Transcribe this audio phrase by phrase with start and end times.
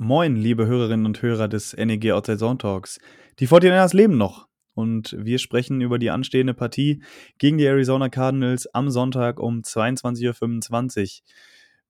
[0.00, 3.00] Moin, liebe Hörerinnen und Hörer des NEG Outside Zone Talks.
[3.40, 7.02] Die 49ers leben noch und wir sprechen über die anstehende Partie
[7.38, 11.26] gegen die Arizona Cardinals am Sonntag um 22.25 Uhr.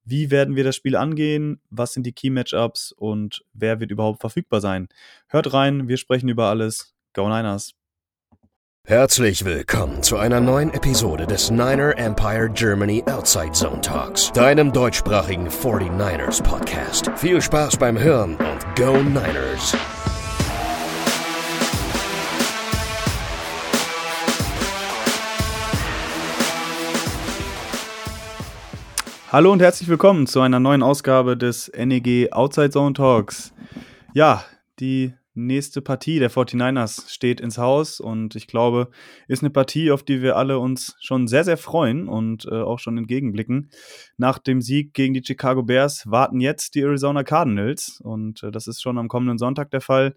[0.05, 1.61] Wie werden wir das Spiel angehen?
[1.69, 4.87] Was sind die Key Matchups und wer wird überhaupt verfügbar sein?
[5.27, 6.95] Hört rein, wir sprechen über alles.
[7.13, 7.78] Go Niners!
[8.89, 15.47] Herzlich willkommen zu einer neuen Episode des Niner Empire Germany Outside Zone Talks, deinem deutschsprachigen
[15.47, 17.11] 49ers Podcast.
[17.15, 19.77] Viel Spaß beim Hören und Go Niners!
[29.31, 33.53] Hallo und herzlich willkommen zu einer neuen Ausgabe des NEG Outside Zone Talks.
[34.15, 34.43] Ja,
[34.79, 35.13] die
[35.45, 38.89] nächste Partie der 49ers steht ins Haus und ich glaube,
[39.27, 42.79] ist eine Partie, auf die wir alle uns schon sehr, sehr freuen und äh, auch
[42.79, 43.69] schon entgegenblicken.
[44.17, 48.67] Nach dem Sieg gegen die Chicago Bears warten jetzt die Arizona Cardinals und äh, das
[48.67, 50.15] ist schon am kommenden Sonntag der Fall.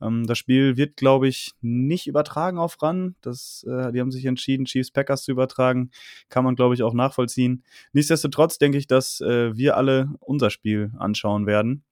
[0.00, 3.16] Ähm, das Spiel wird, glaube ich, nicht übertragen auf RAN.
[3.20, 5.90] Das, äh, die haben sich entschieden, Chiefs Packers zu übertragen.
[6.28, 7.64] Kann man, glaube ich, auch nachvollziehen.
[7.92, 11.84] Nichtsdestotrotz denke ich, dass äh, wir alle unser Spiel anschauen werden.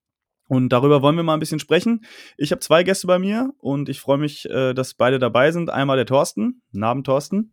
[0.53, 2.05] Und darüber wollen wir mal ein bisschen sprechen.
[2.37, 5.71] Ich habe zwei Gäste bei mir und ich freue mich, äh, dass beide dabei sind.
[5.71, 6.61] Einmal der Thorsten.
[6.73, 7.53] Namen Thorsten.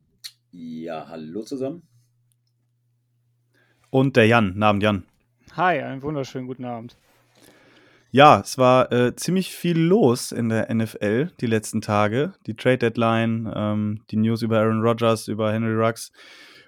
[0.51, 1.83] Ja, hallo zusammen.
[3.89, 4.51] Und der Jan.
[4.57, 5.03] Namen Jan.
[5.55, 6.97] Hi, einen wunderschönen guten Abend.
[8.11, 12.33] Ja, es war äh, ziemlich viel los in der NFL die letzten Tage.
[12.47, 16.11] Die Trade Deadline, ähm, die News über Aaron Rodgers, über Henry Ruggs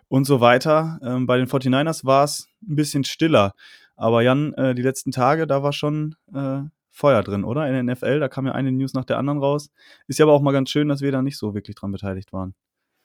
[0.08, 0.98] und so weiter.
[1.04, 3.54] Ähm, bei den 49ers war es ein bisschen stiller.
[4.02, 7.68] Aber Jan, äh, die letzten Tage, da war schon äh, Feuer drin, oder?
[7.68, 9.70] In der NFL, da kam ja eine News nach der anderen raus.
[10.08, 12.34] Ist ja aber auch mal ganz schön, dass wir da nicht so wirklich dran beteiligt
[12.34, 12.56] waren.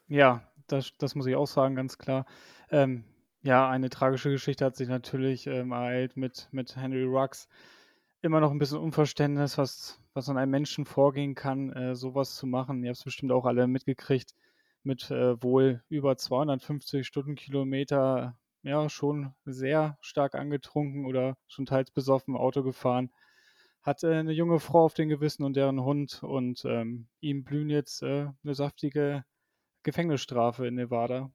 [0.08, 2.24] Ja, das, das muss ich auch sagen, ganz klar.
[2.70, 3.04] Ähm,
[3.42, 7.46] ja, eine tragische Geschichte hat sich natürlich ähm, ereilt mit, mit Henry Ruggs.
[8.22, 12.46] Immer noch ein bisschen Unverständnis, was, was an einem Menschen vorgehen kann, äh, sowas zu
[12.46, 12.82] machen.
[12.82, 14.34] Ihr habt es bestimmt auch alle mitgekriegt,
[14.82, 22.36] mit äh, wohl über 250 Stundenkilometer ja, schon sehr stark angetrunken oder schon teils besoffen
[22.36, 23.12] Auto gefahren.
[23.82, 27.70] Hat äh, eine junge Frau auf den Gewissen und deren Hund und ähm, ihm blühen
[27.70, 29.24] jetzt äh, eine saftige
[29.84, 31.30] Gefängnisstrafe in Nevada.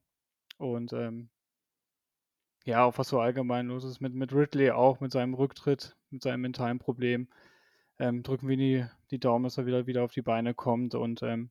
[0.58, 1.30] Und ähm,
[2.66, 6.22] ja, auch was so allgemein los ist mit, mit Ridley auch, mit seinem Rücktritt, mit
[6.22, 7.30] seinem mentalen Problem.
[7.98, 10.96] Ähm, drücken wir die, die Daumen, dass er wieder, wieder auf die Beine kommt.
[10.96, 11.50] Und ähm,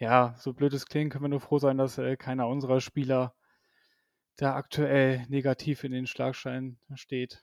[0.00, 3.35] ja, so blöd es klingt, können wir nur froh sein, dass äh, keiner unserer Spieler
[4.36, 7.42] da aktuell negativ in den Schlagschein steht.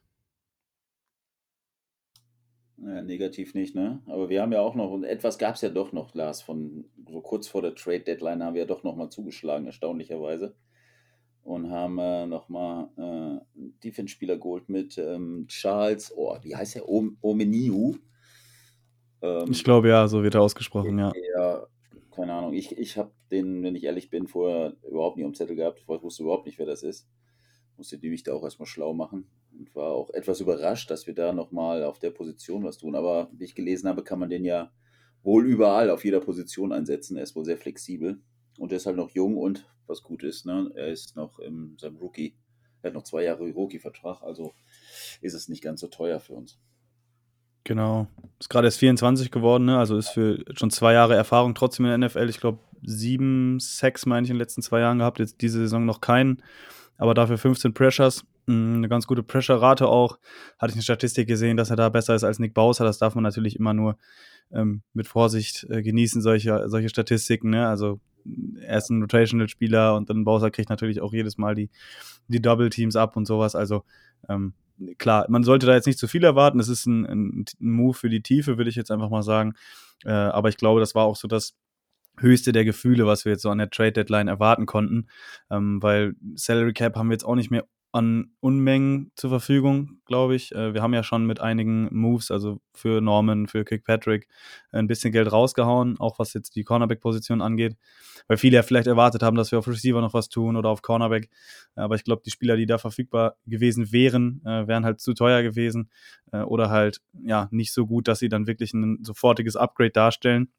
[2.78, 4.02] Ja, negativ nicht, ne?
[4.08, 6.86] Aber wir haben ja auch noch, und etwas gab es ja doch noch, Lars, von
[7.08, 10.56] so kurz vor der Trade-Deadline haben wir ja doch nochmal zugeschlagen, erstaunlicherweise.
[11.44, 16.88] Und haben äh, nochmal äh, Defense-Spieler geholt mit ähm, Charles, oh, wie heißt der?
[16.88, 17.98] Omeniu.
[19.22, 21.12] Ähm, ich glaube ja, so wird er ausgesprochen, ja.
[21.36, 21.68] Ja,
[22.16, 22.54] keine Ahnung.
[22.54, 25.80] Ich, ich habe den, wenn ich ehrlich bin, vorher überhaupt nicht am Zettel gehabt.
[25.80, 27.08] Ich wusste überhaupt nicht, wer das ist.
[27.78, 31.16] Musste die mich da auch erstmal schlau machen und war auch etwas überrascht, dass wir
[31.16, 32.96] da nochmal auf der Position was tun.
[32.96, 34.72] Aber wie ich gelesen habe, kann man den ja
[35.24, 37.18] wohl überall auf jeder Position einsetzen.
[37.18, 38.22] Er ist wohl sehr flexibel
[38.60, 40.72] und er ist halt noch jung und was gut ist, ne?
[40.76, 42.36] er ist noch in seinem Rookie.
[42.82, 44.54] Er hat noch zwei Jahre Rookie-Vertrag, also
[45.22, 46.60] ist es nicht ganz so teuer für uns.
[47.64, 48.08] Genau.
[48.40, 49.78] Ist gerade erst 24 geworden, ne?
[49.78, 52.30] also ist für schon zwei Jahre Erfahrung trotzdem in der NFL.
[52.30, 55.20] Ich glaube, sieben Sacks, meine ich, in den letzten zwei Jahren gehabt.
[55.20, 56.44] Jetzt diese Saison noch keinen,
[56.98, 58.26] aber dafür 15 Pressures.
[58.46, 60.20] Mm, eine ganz gute Pressure-Rate auch.
[60.60, 62.84] Hatte ich eine Statistik gesehen, dass er da besser ist als Nick Bowser.
[62.84, 63.98] Das darf man natürlich immer nur
[64.52, 67.50] ähm, mit Vorsicht äh, genießen, solche, solche Statistiken.
[67.50, 67.68] Ne?
[67.68, 68.00] Also
[68.60, 71.70] er ist ein Rotational-Spieler und dann Bowser kriegt natürlich auch jedes Mal die,
[72.28, 73.56] die Double-Teams ab und sowas.
[73.56, 73.84] Also
[74.28, 74.54] ähm,
[74.98, 76.60] klar, man sollte da jetzt nicht zu viel erwarten.
[76.60, 79.54] Es ist ein, ein, Move für die Tiefe, würde ich jetzt einfach mal sagen.
[80.06, 81.56] Äh, aber ich glaube, das war auch so das
[82.18, 85.08] höchste der Gefühle, was wir jetzt so an der Trade Deadline erwarten konnten.
[85.50, 90.36] Ähm, weil Salary Cap haben wir jetzt auch nicht mehr an Unmengen zur Verfügung, glaube
[90.36, 90.52] ich.
[90.52, 94.28] Äh, wir haben ja schon mit einigen Moves, also für Norman, für Kirkpatrick,
[94.72, 97.78] ein bisschen Geld rausgehauen, auch was jetzt die Cornerback-Position angeht.
[98.28, 100.82] Weil viele ja vielleicht erwartet haben, dass wir auf Receiver noch was tun oder auf
[100.82, 101.30] Cornerback.
[101.76, 105.44] Aber ich glaube, die Spieler, die da verfügbar gewesen wären, äh, wären halt zu teuer
[105.44, 105.92] gewesen
[106.32, 110.50] äh, oder halt ja nicht so gut, dass sie dann wirklich ein sofortiges Upgrade darstellen.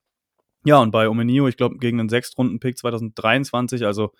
[0.66, 4.12] Ja, und bei Omenio, ich glaube, gegen einen Sechstrunden-Pick 2023, also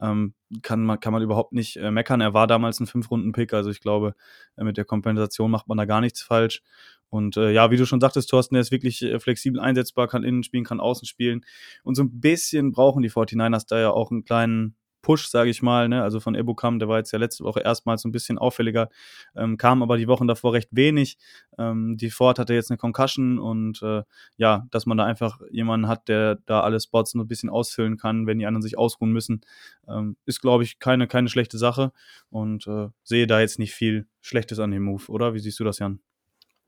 [0.00, 2.20] ähm, kann, man, kann man überhaupt nicht äh, meckern.
[2.20, 4.14] Er war damals ein Fünf-Runden-Pick, also ich glaube,
[4.56, 6.62] äh, mit der Kompensation macht man da gar nichts falsch.
[7.10, 10.24] Und äh, ja, wie du schon sagtest, Thorsten, er ist wirklich äh, flexibel einsetzbar, kann
[10.24, 11.44] innen spielen, kann außen spielen.
[11.82, 14.76] Und so ein bisschen brauchen die 49ers da ja auch einen kleinen
[15.08, 15.88] Push, sage ich mal.
[15.88, 16.02] Ne?
[16.02, 18.90] Also von Ebukam, der war jetzt ja letzte Woche erstmals so ein bisschen auffälliger,
[19.34, 21.16] ähm, kam aber die Wochen davor recht wenig.
[21.56, 24.02] Ähm, die Ford hatte jetzt eine Concussion und äh,
[24.36, 27.96] ja, dass man da einfach jemanden hat, der da alle Spots nur ein bisschen ausfüllen
[27.96, 29.40] kann, wenn die anderen sich ausruhen müssen,
[29.88, 31.90] ähm, ist, glaube ich, keine, keine schlechte Sache
[32.28, 35.32] und äh, sehe da jetzt nicht viel Schlechtes an dem Move, oder?
[35.32, 36.00] Wie siehst du das, Jan?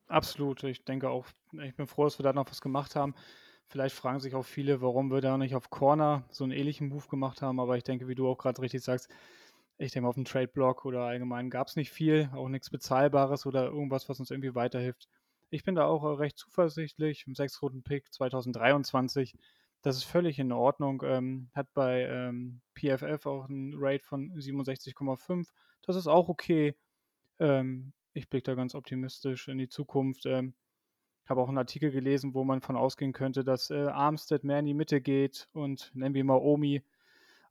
[0.06, 0.64] Absolut.
[0.64, 1.26] Ich denke auch,
[1.62, 3.14] ich bin froh, dass wir da noch was gemacht haben.
[3.70, 7.06] Vielleicht fragen sich auch viele, warum wir da nicht auf Corner so einen ähnlichen Move
[7.08, 9.08] gemacht haben, aber ich denke, wie du auch gerade richtig sagst,
[9.78, 13.67] ich denke, auf dem Trade-Block oder allgemein gab es nicht viel, auch nichts Bezahlbares oder
[13.67, 15.08] irgendwas, was uns irgendwie weiterhilft.
[15.50, 17.26] Ich bin da auch äh, recht zuversichtlich.
[17.28, 19.34] Im 6 Runden Pick 2023,
[19.82, 21.02] das ist völlig in Ordnung.
[21.06, 25.49] Ähm, hat bei ähm, PFF auch einen Rate von 67,5.
[25.82, 26.75] Das ist auch okay.
[27.38, 30.26] Ähm, ich blicke da ganz optimistisch in die Zukunft.
[31.30, 34.66] Habe auch einen Artikel gelesen, wo man von ausgehen könnte, dass äh, Armstead mehr in
[34.66, 36.82] die Mitte geht und nennen wir mal Omi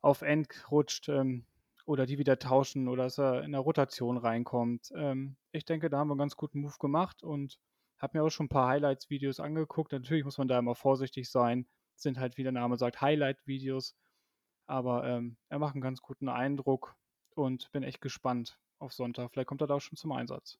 [0.02, 1.44] auf End rutscht ähm,
[1.86, 4.92] oder die wieder tauschen oder dass er in der Rotation reinkommt.
[4.94, 7.58] Ähm, ich denke, da haben wir einen ganz guten Move gemacht und
[7.98, 9.92] habe mir auch schon ein paar Highlights-Videos angeguckt.
[9.92, 11.66] Natürlich muss man da immer vorsichtig sein.
[11.96, 13.96] Sind halt, wie der Name sagt, Highlight-Videos.
[14.66, 16.96] Aber ähm, er macht einen ganz guten Eindruck
[17.34, 19.30] und bin echt gespannt auf Sonntag.
[19.32, 20.58] Vielleicht kommt er da auch schon zum Einsatz.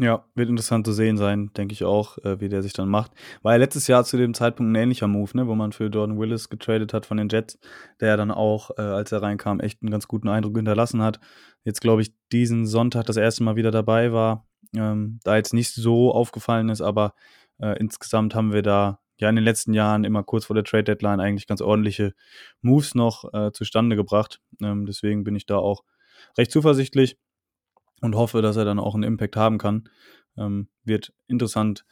[0.00, 3.12] Ja, wird interessant zu sehen sein, denke ich auch, äh, wie der sich dann macht.
[3.42, 6.18] War ja letztes Jahr zu dem Zeitpunkt ein ähnlicher Move, ne, wo man für Jordan
[6.18, 7.60] Willis getradet hat von den Jets,
[8.00, 11.20] der dann auch, äh, als er reinkam, echt einen ganz guten Eindruck hinterlassen hat.
[11.62, 15.72] Jetzt, glaube ich, diesen Sonntag das erste Mal wieder dabei war, ähm, da jetzt nicht
[15.72, 17.14] so aufgefallen ist, aber
[17.60, 20.84] äh, insgesamt haben wir da ja in den letzten Jahren immer kurz vor der Trade
[20.84, 22.14] Deadline eigentlich ganz ordentliche
[22.62, 24.40] Moves noch äh, zustande gebracht.
[24.60, 25.84] Ähm, deswegen bin ich da auch
[26.36, 27.16] recht zuversichtlich
[28.04, 29.88] und hoffe, dass er dann auch einen Impact haben kann.
[30.36, 31.86] Ähm, wird interessant.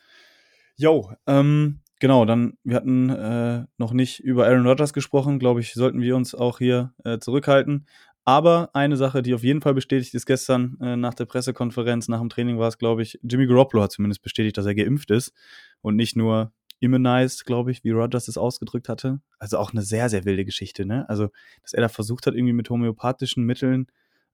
[0.76, 5.72] Jo, ähm, genau, dann, wir hatten äh, noch nicht über Aaron Rodgers gesprochen, glaube ich,
[5.72, 7.86] sollten wir uns auch hier äh, zurückhalten.
[8.24, 12.20] Aber eine Sache, die auf jeden Fall bestätigt ist, gestern äh, nach der Pressekonferenz, nach
[12.20, 15.32] dem Training war es, glaube ich, Jimmy Garoppolo hat zumindest bestätigt, dass er geimpft ist
[15.80, 19.20] und nicht nur immunized, glaube ich, wie Rodgers es ausgedrückt hatte.
[19.38, 21.08] Also auch eine sehr, sehr wilde Geschichte, ne?
[21.08, 21.28] Also,
[21.62, 23.86] dass er da versucht hat, irgendwie mit homöopathischen Mitteln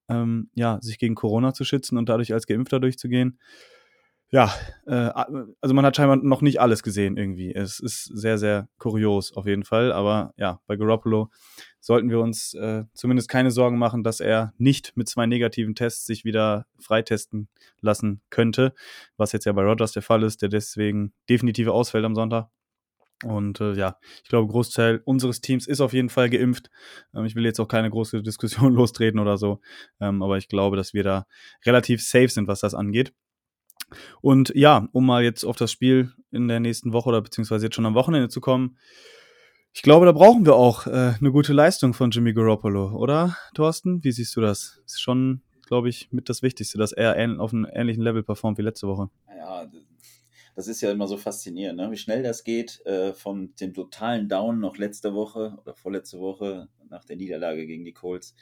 [0.08, 3.38] ähm, ja, sich gegen Corona zu schützen und dadurch als Geimpfter durchzugehen.
[4.30, 4.52] Ja,
[4.86, 5.10] äh,
[5.62, 7.54] also man hat scheinbar noch nicht alles gesehen irgendwie.
[7.54, 9.90] Es ist sehr, sehr kurios auf jeden Fall.
[9.90, 11.30] Aber ja, bei Garoppolo
[11.80, 16.04] sollten wir uns äh, zumindest keine Sorgen machen, dass er nicht mit zwei negativen Tests
[16.04, 17.48] sich wieder freitesten
[17.80, 18.74] lassen könnte,
[19.16, 22.50] was jetzt ja bei Rogers der Fall ist, der deswegen definitiv ausfällt am Sonntag.
[23.24, 26.70] Und äh, ja, ich glaube, Großteil unseres Teams ist auf jeden Fall geimpft.
[27.14, 29.60] Ähm, ich will jetzt auch keine große Diskussion lostreten oder so,
[30.00, 31.26] ähm, aber ich glaube, dass wir da
[31.66, 33.12] relativ safe sind, was das angeht.
[34.20, 37.74] Und ja, um mal jetzt auf das Spiel in der nächsten Woche oder beziehungsweise jetzt
[37.74, 38.76] schon am Wochenende zu kommen,
[39.72, 44.02] ich glaube, da brauchen wir auch äh, eine gute Leistung von Jimmy Garoppolo, oder, Thorsten?
[44.02, 44.80] Wie siehst du das?
[44.84, 48.62] Ist schon, glaube ich, mit das Wichtigste, dass er auf einem ähnlichen Level performt wie
[48.62, 49.10] letzte Woche.
[49.36, 49.66] Ja,
[50.58, 51.88] das ist ja immer so faszinierend, ne?
[51.92, 56.68] wie schnell das geht äh, von dem totalen Down noch letzte Woche oder vorletzte Woche
[56.88, 58.34] nach der Niederlage gegen die Colts.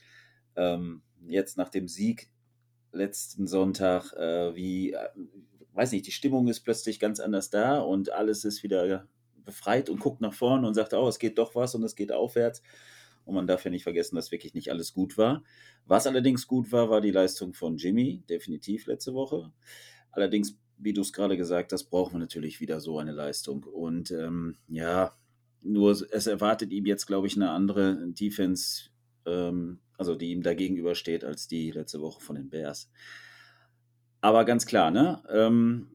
[0.56, 2.30] Ähm, jetzt nach dem Sieg
[2.90, 5.08] letzten Sonntag, äh, wie, äh,
[5.74, 9.06] weiß nicht, die Stimmung ist plötzlich ganz anders da und alles ist wieder
[9.44, 12.12] befreit und guckt nach vorne und sagt, oh, es geht doch was und es geht
[12.12, 12.62] aufwärts.
[13.26, 15.44] Und man darf ja nicht vergessen, dass wirklich nicht alles gut war.
[15.84, 19.52] Was allerdings gut war, war die Leistung von Jimmy, definitiv letzte Woche.
[20.12, 23.64] Allerdings wie du es gerade gesagt hast, brauchen wir natürlich wieder so eine Leistung.
[23.64, 25.14] Und ähm, ja,
[25.62, 28.90] nur es erwartet ihm jetzt, glaube ich, eine andere Defense,
[29.24, 32.90] ähm, also die ihm da gegenübersteht, als die letzte Woche von den Bears.
[34.20, 35.22] Aber ganz klar, ne?
[35.30, 35.88] Ähm,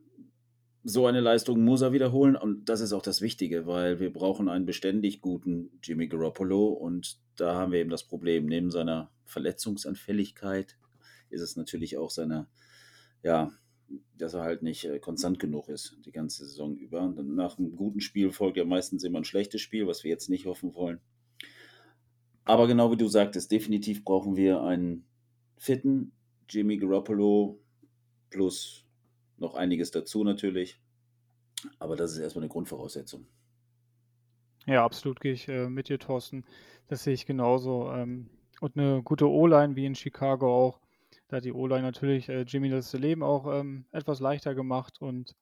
[0.84, 4.50] so eine Leistung muss er wiederholen und das ist auch das Wichtige, weil wir brauchen
[4.50, 8.48] einen beständig guten Jimmy Garoppolo und da haben wir eben das Problem.
[8.48, 10.78] Neben seiner Verletzungsanfälligkeit
[11.30, 12.48] ist es natürlich auch seine,
[13.22, 13.52] ja,
[14.18, 17.02] dass er halt nicht äh, konstant genug ist, die ganze Saison über.
[17.02, 20.30] Und nach einem guten Spiel folgt ja meistens immer ein schlechtes Spiel, was wir jetzt
[20.30, 21.00] nicht hoffen wollen.
[22.44, 25.06] Aber genau wie du sagtest, definitiv brauchen wir einen
[25.58, 26.12] fitten
[26.50, 27.60] Jimmy Garoppolo
[28.30, 28.86] plus
[29.38, 30.80] noch einiges dazu natürlich.
[31.80, 33.26] Aber das ist erstmal eine Grundvoraussetzung.
[34.66, 36.46] Ja, absolut gehe ich äh, mit dir, Thorsten.
[36.88, 37.92] Das sehe ich genauso.
[37.92, 38.30] Ähm,
[38.60, 40.81] und eine gute O-Line wie in Chicago auch.
[41.32, 45.34] Da hat die O-Line natürlich äh, Jimmy das Leben auch ähm, etwas leichter gemacht und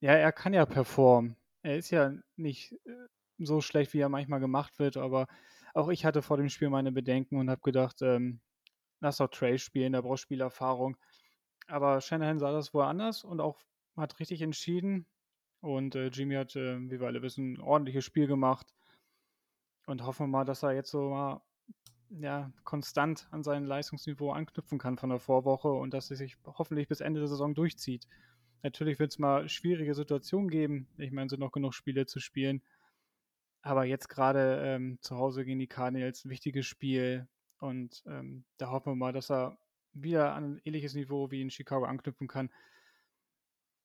[0.00, 1.36] ja, er kann ja performen.
[1.62, 3.06] Er ist ja nicht äh,
[3.38, 5.28] so schlecht, wie er manchmal gemacht wird, aber
[5.74, 8.40] auch ich hatte vor dem Spiel meine Bedenken und habe gedacht, ähm,
[9.00, 10.96] lass doch Trey spielen, der braucht Spielerfahrung.
[11.68, 13.60] Aber Shanahan sah das wohl anders und auch
[13.96, 15.06] hat richtig entschieden.
[15.60, 18.74] Und äh, Jimmy hat, äh, wie wir alle wissen, ein ordentliches Spiel gemacht.
[19.86, 21.42] und hoffen wir mal, dass er jetzt so mal
[22.10, 26.88] ja, konstant an sein Leistungsniveau anknüpfen kann von der Vorwoche und dass er sich hoffentlich
[26.88, 28.06] bis Ende der Saison durchzieht.
[28.62, 30.88] Natürlich wird es mal schwierige Situationen geben.
[30.98, 32.62] Ich meine, es sind noch genug Spiele zu spielen.
[33.62, 37.28] Aber jetzt gerade ähm, zu Hause gegen die Cardinals ein wichtiges Spiel.
[37.58, 39.58] Und ähm, da hoffen wir mal, dass er
[39.92, 42.50] wieder an ein ähnliches Niveau wie in Chicago anknüpfen kann.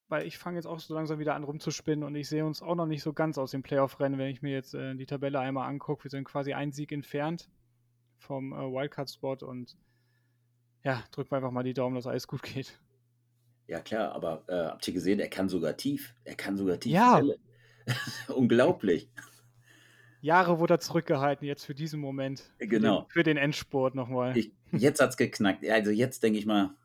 [0.08, 2.74] Weil ich fange jetzt auch so langsam wieder an rumzuspinnen und ich sehe uns auch
[2.74, 5.68] noch nicht so ganz aus dem Playoff-Rennen, wenn ich mir jetzt äh, die Tabelle einmal
[5.68, 6.04] angucke.
[6.04, 7.50] Wir sind quasi ein Sieg entfernt
[8.22, 9.76] vom äh, Wildcard-Spot und
[10.84, 12.80] ja, drücken wir einfach mal die Daumen, dass alles gut geht.
[13.68, 16.14] Ja, klar, aber äh, habt ihr gesehen, er kann sogar tief.
[16.24, 16.92] Er kann sogar tief.
[16.92, 17.22] Ja.
[18.34, 19.08] Unglaublich.
[20.20, 22.52] Jahre wurde er zurückgehalten, jetzt für diesen Moment.
[22.58, 23.00] Genau.
[23.00, 24.36] Für den, für den Endspurt nochmal.
[24.36, 25.68] Ich, jetzt hat es geknackt.
[25.68, 26.76] Also jetzt denke ich mal,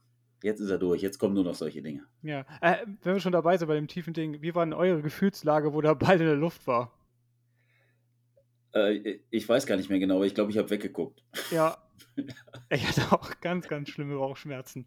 [0.41, 1.01] jetzt ist er durch.
[1.01, 2.03] Jetzt kommen nur noch solche Dinge.
[2.23, 2.45] Ja.
[2.61, 5.73] Äh, wenn wir schon dabei sind bei dem tiefen Ding, wie war denn eure Gefühlslage,
[5.73, 6.96] wo der Ball in der Luft war?
[8.73, 11.23] Äh, ich weiß gar nicht mehr genau, aber ich glaube, ich habe weggeguckt.
[11.51, 11.77] Ja.
[12.69, 14.85] ich hatte auch ganz, ganz schlimme Bauchschmerzen.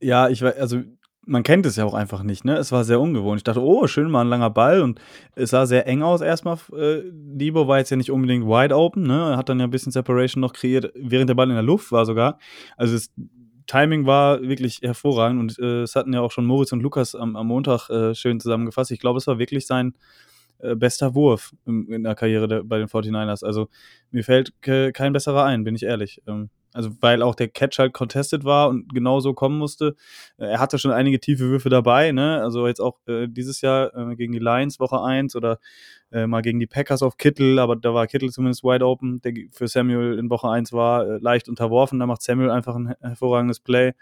[0.00, 0.82] Ja, ich weiß, also
[1.24, 2.56] man kennt es ja auch einfach nicht, ne?
[2.56, 3.38] Es war sehr ungewohnt.
[3.38, 5.00] Ich dachte, oh, schön mal ein langer Ball und
[5.36, 6.58] es sah sehr eng aus erstmal.
[6.76, 9.30] Äh, Debo war jetzt ja nicht unbedingt wide open, ne?
[9.30, 11.92] Er hat dann ja ein bisschen Separation noch kreiert, während der Ball in der Luft
[11.92, 12.38] war sogar.
[12.76, 13.12] Also das
[13.66, 17.36] Timing war wirklich hervorragend und äh, es hatten ja auch schon Moritz und Lukas am,
[17.36, 18.90] am Montag äh, schön zusammengefasst.
[18.90, 19.94] Ich glaube, es war wirklich sein
[20.62, 23.44] äh, bester Wurf in, in der Karriere der, bei den 49ers.
[23.44, 23.68] Also
[24.10, 26.22] mir fällt kein besserer ein, bin ich ehrlich.
[26.26, 29.94] Ähm, also weil auch der Catch halt contested war und genauso kommen musste.
[30.38, 32.40] Äh, er hatte schon einige tiefe Würfe dabei, ne?
[32.42, 35.58] Also jetzt auch äh, dieses Jahr äh, gegen die Lions Woche 1 oder
[36.12, 39.34] äh, mal gegen die Packers auf Kittel, aber da war Kittel zumindest wide open, der
[39.52, 41.98] für Samuel in Woche 1 war äh, leicht unterworfen.
[41.98, 43.92] Da macht Samuel einfach ein hervorragendes Play.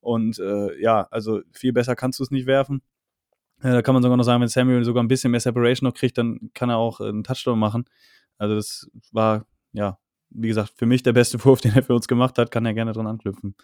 [0.00, 2.82] Und äh, ja, also viel besser kannst du es nicht werfen.
[3.60, 6.18] Da kann man sogar noch sagen, wenn Samuel sogar ein bisschen mehr Separation noch kriegt,
[6.18, 7.84] dann kann er auch einen Touchdown machen.
[8.38, 9.98] Also das war ja
[10.30, 12.74] wie gesagt, für mich der beste Wurf, den er für uns gemacht hat, kann er
[12.74, 13.54] gerne dran anknüpfen.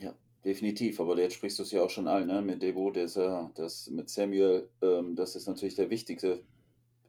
[0.00, 0.14] Ja,
[0.44, 1.00] definitiv.
[1.00, 2.42] Aber jetzt sprichst du es ja auch schon an, ne?
[2.42, 6.42] Mit Debo, der ist ja, das mit Samuel, ähm, das ist natürlich der wichtigste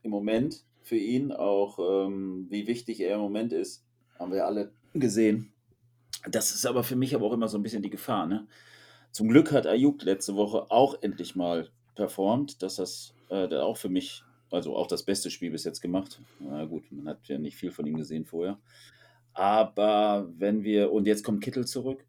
[0.03, 1.31] im Moment für ihn.
[1.31, 3.83] Auch ähm, wie wichtig er im Moment ist,
[4.17, 5.51] haben wir alle gesehen.
[6.29, 8.47] Das ist aber für mich aber auch immer so ein bisschen die Gefahr, ne?
[9.11, 13.89] Zum Glück hat Ayuk letzte Woche auch endlich mal performt, dass das äh, auch für
[13.89, 16.21] mich also auch das beste Spiel bis jetzt gemacht.
[16.39, 18.59] Na gut, man hat ja nicht viel von ihm gesehen vorher.
[19.33, 22.05] Aber wenn wir, und jetzt kommt Kittel zurück,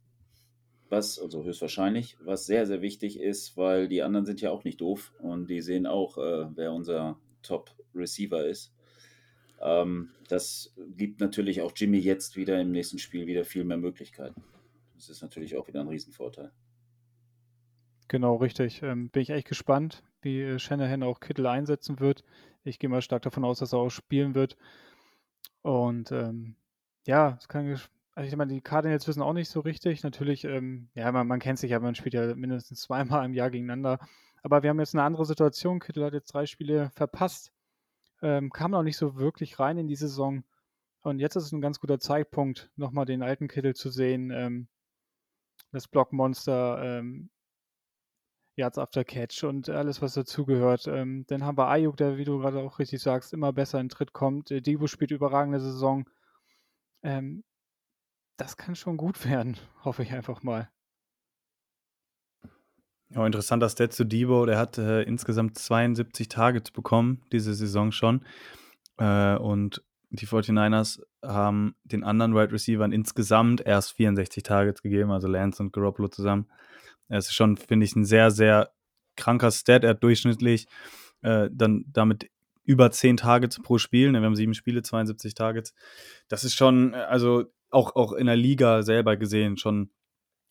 [0.88, 4.81] was, also höchstwahrscheinlich, was sehr, sehr wichtig ist, weil die anderen sind ja auch nicht
[4.81, 8.73] doof und die sehen auch, äh, wer unser Top-Receiver ist.
[9.61, 14.43] Ähm, das gibt natürlich auch Jimmy jetzt wieder im nächsten Spiel wieder viel mehr Möglichkeiten.
[14.95, 16.53] Das ist natürlich auch wieder ein Riesenvorteil.
[18.09, 18.83] Genau, richtig.
[18.83, 22.25] Ähm, bin ich echt gespannt, wie äh, Shanahan auch Kittel einsetzen wird.
[22.65, 24.57] Ich gehe mal stark davon aus, dass er auch spielen wird.
[25.62, 26.57] Und ähm,
[27.07, 27.79] ja, es kann.
[28.15, 30.03] Also ich meine, die Cardinals wissen auch nicht so richtig.
[30.03, 33.50] Natürlich, ähm, ja, man, man, kennt sich ja, man spielt ja mindestens zweimal im Jahr
[33.50, 33.99] gegeneinander.
[34.43, 35.79] Aber wir haben jetzt eine andere Situation.
[35.79, 37.53] Kittel hat jetzt drei Spiele verpasst,
[38.22, 40.44] ähm, kam noch nicht so wirklich rein in die Saison.
[41.02, 44.30] Und jetzt ist es ein ganz guter Zeitpunkt, nochmal den alten Kittel zu sehen.
[44.30, 44.68] Ähm,
[45.72, 47.30] das Blockmonster ähm,
[48.56, 50.88] Yards after Catch und alles, was dazugehört.
[50.88, 53.88] Ähm, dann haben wir Ayuk, der, wie du gerade auch richtig sagst, immer besser in
[53.88, 54.50] Tritt kommt.
[54.50, 56.08] Äh, Debo spielt überragende Saison.
[57.02, 57.44] Ähm,
[58.37, 60.70] das kann schon gut werden, hoffe ich einfach mal.
[63.11, 64.45] Ja, interessanter Stat zu Debo.
[64.45, 68.25] Der hat äh, insgesamt 72 Targets bekommen, diese Saison schon.
[68.99, 75.27] Äh, und die 49ers haben den anderen Wide Receivern insgesamt erst 64 Targets gegeben, also
[75.27, 76.50] Lance und Garoppolo zusammen.
[77.09, 78.71] Es ist schon, finde ich, ein sehr, sehr
[79.17, 79.85] kranker Stat.
[79.85, 80.67] Er hat durchschnittlich
[81.23, 82.31] äh, dann damit
[82.65, 84.12] über 10 Targets pro Spiel.
[84.12, 85.75] Ne, wir haben sieben Spiele, 72 Targets.
[86.29, 89.91] Das ist schon, also auch, auch in der Liga selber gesehen, schon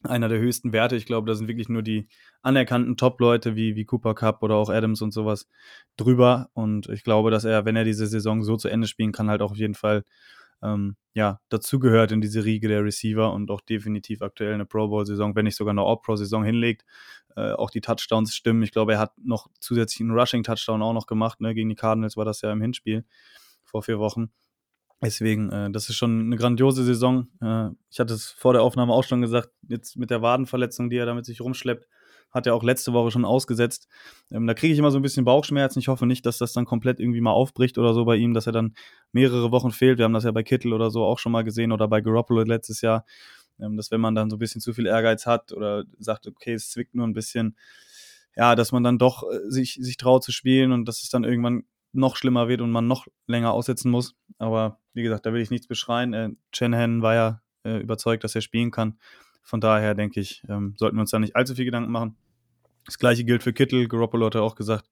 [0.04, 0.96] einer der höchsten Werte.
[0.96, 2.08] Ich glaube, da sind wirklich nur die
[2.42, 5.48] anerkannten Top-Leute wie, wie Cooper Cup oder auch Adams und sowas
[5.98, 6.50] drüber.
[6.54, 9.42] Und ich glaube, dass er, wenn er diese Saison so zu Ende spielen kann, halt
[9.42, 10.04] auch auf jeden Fall
[10.62, 15.36] ähm, ja, dazugehört in diese Riege der Receiver und auch definitiv aktuell eine Pro Bowl-Saison,
[15.36, 16.86] wenn nicht sogar eine All-Pro-Saison hinlegt.
[17.36, 18.64] Äh, auch die Touchdowns stimmen.
[18.64, 21.42] Ich glaube, er hat noch zusätzlich einen Rushing-Touchdown auch noch gemacht.
[21.42, 21.54] Ne?
[21.54, 23.06] Gegen die Cardinals war das ja im Hinspiel
[23.64, 24.32] vor vier Wochen.
[25.02, 27.28] Deswegen, äh, das ist schon eine grandiose Saison.
[27.42, 30.98] Äh, ich hatte es vor der Aufnahme auch schon gesagt, jetzt mit der Wadenverletzung, die
[30.98, 31.88] er damit sich rumschleppt,
[32.32, 33.88] hat er auch letzte Woche schon ausgesetzt.
[34.32, 35.80] Ähm, da kriege ich immer so ein bisschen Bauchschmerzen.
[35.80, 38.48] Ich hoffe nicht, dass das dann komplett irgendwie mal aufbricht oder so bei ihm, dass
[38.48, 38.74] er dann
[39.12, 40.00] mehrere Wochen fehlt.
[40.00, 42.44] Wir haben das ja bei Kittel oder so auch schon mal gesehen oder bei Garoppolo
[42.44, 43.06] letztes Jahr,
[43.60, 46.54] ähm, dass wenn man dann so ein bisschen zu viel Ehrgeiz hat oder sagt, okay,
[46.54, 47.56] es zwickt nur ein bisschen,
[48.36, 51.24] ja, dass man dann doch äh, sich, sich traut zu spielen und dass es dann
[51.24, 54.16] irgendwann noch schlimmer wird und man noch länger aussetzen muss.
[54.38, 56.14] Aber wie gesagt, da will ich nichts beschreien.
[56.14, 59.00] Äh, Chen war ja äh, überzeugt, dass er spielen kann.
[59.42, 62.18] Von daher denke ich, ähm, sollten wir uns da nicht allzu viel Gedanken machen.
[62.86, 63.88] Das gleiche gilt für Kittel.
[63.88, 64.90] Garoppolo hat ja auch gesagt,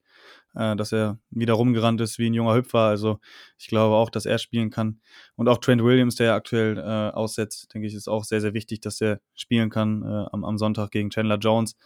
[0.54, 2.80] äh, dass er wieder rumgerannt ist wie ein junger Hüpfer.
[2.80, 3.20] Also
[3.58, 5.00] ich glaube auch, dass er spielen kann.
[5.34, 8.54] Und auch Trent Williams, der ja aktuell äh, aussetzt, denke ich, ist auch sehr, sehr
[8.54, 11.76] wichtig, dass er spielen kann äh, am, am Sonntag gegen Chandler Jones.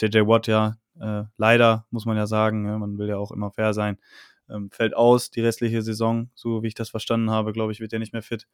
[0.00, 3.50] JJ Watt ja äh, leider, muss man ja sagen, ja, man will ja auch immer
[3.50, 3.98] fair sein,
[4.50, 7.92] ähm, fällt aus die restliche Saison, so wie ich das verstanden habe, glaube ich, wird
[7.92, 8.46] er nicht mehr fit.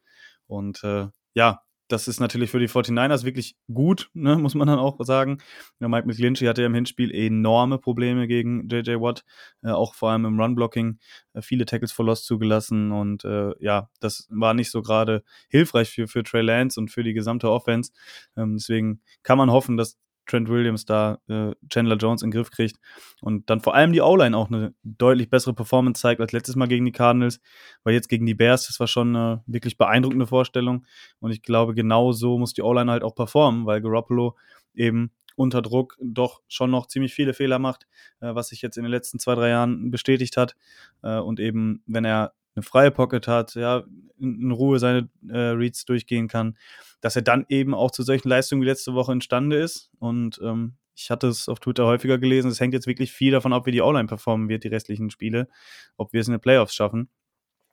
[0.47, 4.79] Und äh, ja, das ist natürlich für die 49ers wirklich gut, ne, muss man dann
[4.79, 5.37] auch sagen.
[5.79, 9.23] Ja, Mike McGlinchey hatte ja im Hinspiel enorme Probleme gegen JJ Watt,
[9.63, 10.99] äh, auch vor allem im Run-Blocking,
[11.33, 15.89] äh, viele Tackles for Loss zugelassen und äh, ja, das war nicht so gerade hilfreich
[15.89, 17.91] für, für Trey Lance und für die gesamte Offense.
[18.35, 22.51] Ähm, deswegen kann man hoffen, dass Trent Williams da äh, Chandler Jones in den Griff
[22.51, 22.77] kriegt
[23.21, 26.67] und dann vor allem die O-Line auch eine deutlich bessere Performance zeigt als letztes Mal
[26.67, 27.39] gegen die Cardinals,
[27.83, 30.85] weil jetzt gegen die Bears, das war schon eine wirklich beeindruckende Vorstellung
[31.19, 34.35] und ich glaube, genau so muss die O-Line halt auch performen, weil Garoppolo
[34.73, 37.87] eben unter Druck doch schon noch ziemlich viele Fehler macht,
[38.21, 40.55] äh, was sich jetzt in den letzten zwei, drei Jahren bestätigt hat
[41.03, 43.83] äh, und eben, wenn er eine freie Pocket hat, ja,
[44.17, 46.57] in, Ruhe seine äh, Reads durchgehen kann,
[47.01, 49.91] dass er dann eben auch zu solchen Leistungen wie letzte Woche imstande ist.
[49.99, 53.53] Und ähm, ich hatte es auf Twitter häufiger gelesen, es hängt jetzt wirklich viel davon
[53.53, 55.49] ab, wie die Online performen wird, die restlichen Spiele,
[55.97, 57.09] ob wir es in den Playoffs schaffen.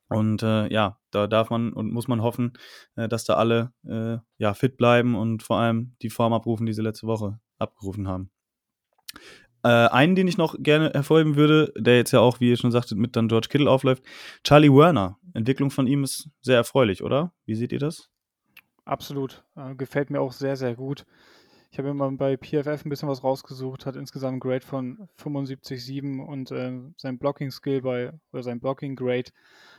[0.08, 2.52] Und äh, ja, da darf man und muss man hoffen,
[2.96, 6.72] äh, dass da alle äh, ja, fit bleiben und vor allem die Form abrufen, die
[6.74, 8.30] sie letzte Woche abgerufen haben.
[9.64, 12.72] Äh, einen, den ich noch gerne hervorheben würde, der jetzt ja auch, wie ihr schon
[12.72, 14.02] sagtet, mit dann George Kittle aufläuft,
[14.44, 15.18] Charlie Werner.
[15.34, 17.32] Entwicklung von ihm ist sehr erfreulich, oder?
[17.46, 18.10] Wie seht ihr das?
[18.84, 19.44] Absolut.
[19.56, 21.06] Äh, gefällt mir auch sehr, sehr gut.
[21.70, 26.22] Ich habe immer bei PFF ein bisschen was rausgesucht, hat insgesamt ein Grade von 75,7
[26.22, 29.30] und äh, sein Blocking-Skill bei, oder sein Blocking-Grade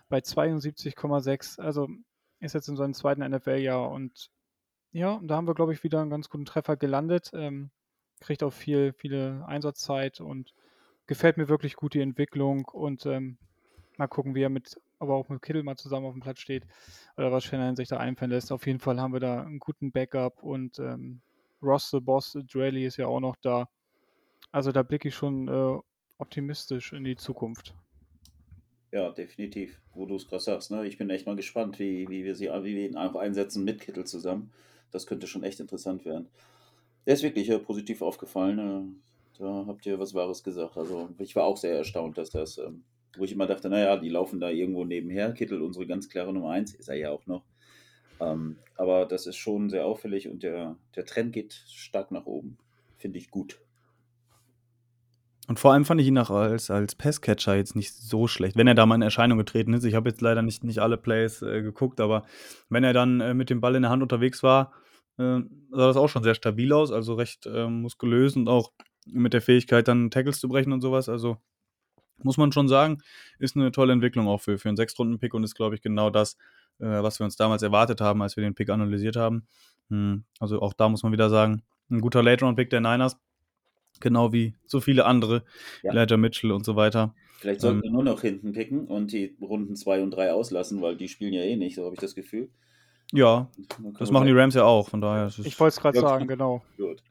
[0.09, 1.59] bei 72,6.
[1.59, 1.89] Also
[2.39, 4.31] ist jetzt in seinem zweiten NFL-Jahr und
[4.91, 7.31] ja, da haben wir, glaube ich, wieder einen ganz guten Treffer gelandet.
[7.33, 7.69] Ähm,
[8.19, 10.53] kriegt auch viel, viele Einsatzzeit und
[11.07, 13.37] gefällt mir wirklich gut die Entwicklung und ähm,
[13.97, 16.63] mal gucken, wie er mit aber auch mit Kittel mal zusammen auf dem Platz steht
[17.17, 18.51] oder was Shanahan sich da einfallen lässt.
[18.51, 21.21] Auf jeden Fall haben wir da einen guten Backup und ähm,
[21.61, 23.67] Ross the Boss Draley ist ja auch noch da.
[24.51, 25.79] Also da blicke ich schon äh,
[26.17, 27.75] optimistisch in die Zukunft.
[28.91, 30.71] Ja, definitiv, wo du es gerade sagst.
[30.71, 30.87] Ne?
[30.87, 33.81] Ich bin echt mal gespannt, wie, wie, wir sie, wie wir ihn auch einsetzen mit
[33.81, 34.51] Kittel zusammen.
[34.91, 36.29] Das könnte schon echt interessant werden.
[37.05, 38.59] Er ist wirklich äh, positiv aufgefallen.
[38.59, 40.77] Äh, da habt ihr was Wahres gesagt.
[40.77, 42.83] Also ich war auch sehr erstaunt, dass das ähm,
[43.17, 45.33] wo ich immer dachte, naja, die laufen da irgendwo nebenher.
[45.33, 47.43] Kittel, unsere ganz klare Nummer 1, ist er ja auch noch.
[48.19, 52.57] Ähm, aber das ist schon sehr auffällig und der, der Trend geht stark nach oben.
[52.97, 53.59] Finde ich gut.
[55.47, 58.67] Und vor allem fand ich ihn auch als, als Passcatcher jetzt nicht so schlecht, wenn
[58.67, 59.83] er da mal in Erscheinung getreten ist.
[59.83, 62.23] Ich habe jetzt leider nicht, nicht alle Plays äh, geguckt, aber
[62.69, 64.71] wenn er dann äh, mit dem Ball in der Hand unterwegs war,
[65.17, 65.39] äh,
[65.71, 68.71] sah das auch schon sehr stabil aus, also recht äh, muskulös und auch
[69.05, 71.09] mit der Fähigkeit, dann Tackles zu brechen und sowas.
[71.09, 71.37] Also
[72.21, 72.99] muss man schon sagen,
[73.39, 76.37] ist eine tolle Entwicklung auch für, für einen Sechstrunden-Pick und ist, glaube ich, genau das,
[76.79, 79.47] äh, was wir uns damals erwartet haben, als wir den Pick analysiert haben.
[79.89, 83.19] Hm, also auch da muss man wieder sagen, ein guter Late-Round-Pick der Niners,
[83.99, 85.43] genau wie so viele andere,
[85.81, 85.91] ja.
[85.91, 87.13] Elijah Mitchell und so weiter.
[87.39, 90.81] Vielleicht sollten ähm, wir nur noch hinten picken und die Runden 2 und 3 auslassen,
[90.81, 92.49] weil die spielen ja eh nicht, so habe ich das Gefühl.
[93.13, 93.47] Ja,
[93.99, 95.27] das machen die Rams ja auch, von daher.
[95.27, 96.63] ich wollte es gerade sagen, genau.
[96.77, 97.01] Gut.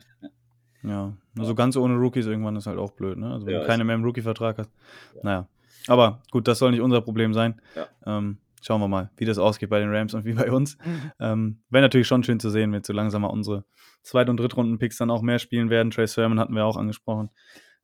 [0.83, 3.33] Ja, nur so ganz ohne Rookies irgendwann ist halt auch blöd, ne?
[3.33, 4.71] Also wenn ja, du keine mehr im Rookie-Vertrag hast.
[5.15, 5.21] Ja.
[5.23, 5.49] Naja.
[5.87, 7.61] Aber gut, das soll nicht unser Problem sein.
[7.77, 7.87] Ja.
[8.05, 10.77] Ähm, schauen wir mal, wie das ausgeht bei den Rams und wie bei uns.
[10.85, 11.13] Mhm.
[11.21, 13.65] Ähm, Wäre natürlich schon schön zu sehen, wenn so langsam mal unsere
[14.03, 15.91] Zweit- und Drittrunden-Picks dann auch mehr spielen werden.
[15.91, 17.31] Trace Sermon hatten wir auch angesprochen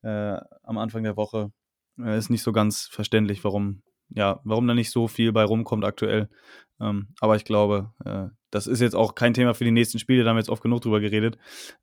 [0.03, 1.53] äh, am Anfang der Woche.
[1.99, 5.85] Äh, ist nicht so ganz verständlich, warum, ja, warum da nicht so viel bei rumkommt
[5.85, 6.29] aktuell.
[6.81, 10.23] Ähm, aber ich glaube, äh, das ist jetzt auch kein Thema für die nächsten Spiele,
[10.23, 11.37] da haben wir jetzt oft genug drüber geredet.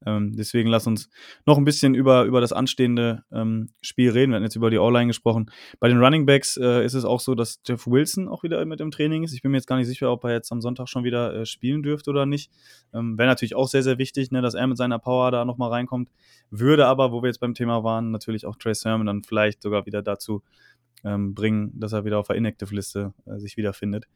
[0.06, 1.10] Ähm, deswegen lass uns
[1.46, 4.32] noch ein bisschen über, über das anstehende ähm, Spiel reden.
[4.32, 5.52] Wir hatten jetzt über die O-Line gesprochen.
[5.80, 8.82] Bei den Running Backs äh, ist es auch so, dass Jeff Wilson auch wieder mit
[8.82, 9.34] im Training ist.
[9.34, 11.46] Ich bin mir jetzt gar nicht sicher, ob er jetzt am Sonntag schon wieder äh,
[11.46, 12.50] spielen dürfte oder nicht.
[12.94, 15.70] Ähm, Wäre natürlich auch sehr, sehr wichtig, ne, dass er mit seiner Power da nochmal
[15.70, 16.10] reinkommt.
[16.50, 19.86] Würde aber, wo wir jetzt beim Thema waren, natürlich auch Trey Sermon dann vielleicht sogar
[19.86, 20.42] wieder dazu
[21.06, 24.08] ähm, bringen, dass er wieder auf der Inactive-Liste äh, sich wiederfindet.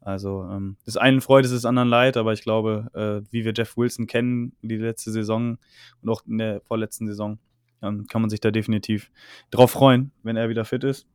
[0.00, 3.52] Also ähm, des einen Freude, ist des anderen Leid, aber ich glaube, äh, wie wir
[3.54, 5.58] Jeff Wilson kennen, die letzte Saison
[6.02, 7.38] und auch in der vorletzten Saison,
[7.82, 9.10] ähm, kann man sich da definitiv
[9.50, 11.06] drauf freuen, wenn er wieder fit ist.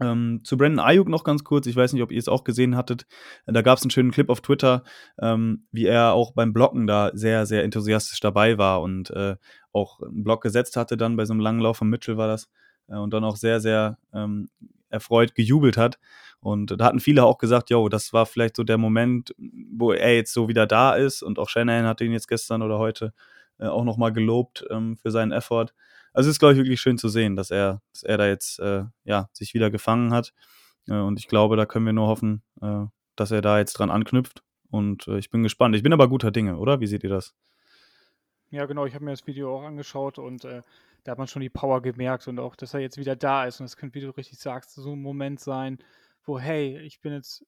[0.00, 2.76] Ähm, zu Brandon Ayuk noch ganz kurz, ich weiß nicht, ob ihr es auch gesehen
[2.76, 3.06] hattet.
[3.46, 4.82] Da gab es einen schönen Clip auf Twitter,
[5.20, 9.36] ähm, wie er auch beim Blocken da sehr, sehr enthusiastisch dabei war und äh,
[9.72, 12.50] auch einen Block gesetzt hatte, dann bei so einem langen Lauf von Mitchell war das,
[12.86, 14.50] und dann auch sehr, sehr ähm,
[14.90, 15.98] erfreut gejubelt hat.
[16.40, 20.14] Und da hatten viele auch gesagt, yo, das war vielleicht so der Moment, wo er
[20.14, 23.12] jetzt so wieder da ist und auch Shanahan hat ihn jetzt gestern oder heute
[23.58, 25.66] äh, auch nochmal gelobt ähm, für seinen Effort.
[26.12, 28.60] Also es ist, glaube ich, wirklich schön zu sehen, dass er, dass er da jetzt
[28.60, 30.32] äh, ja, sich wieder gefangen hat.
[30.86, 32.84] Äh, und ich glaube, da können wir nur hoffen, äh,
[33.16, 34.42] dass er da jetzt dran anknüpft.
[34.70, 35.74] Und äh, ich bin gespannt.
[35.76, 36.80] Ich bin aber guter Dinge, oder?
[36.80, 37.34] Wie seht ihr das?
[38.50, 38.86] Ja, genau.
[38.86, 40.62] Ich habe mir das Video auch angeschaut und äh,
[41.04, 43.60] da hat man schon die Power gemerkt und auch, dass er jetzt wieder da ist.
[43.60, 45.78] Und es könnte, wie du richtig sagst, so ein Moment sein,
[46.24, 47.46] wo, hey, ich bin jetzt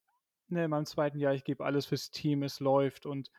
[0.48, 3.30] ne, in meinem zweiten Jahr, ich gebe alles fürs Team, es läuft und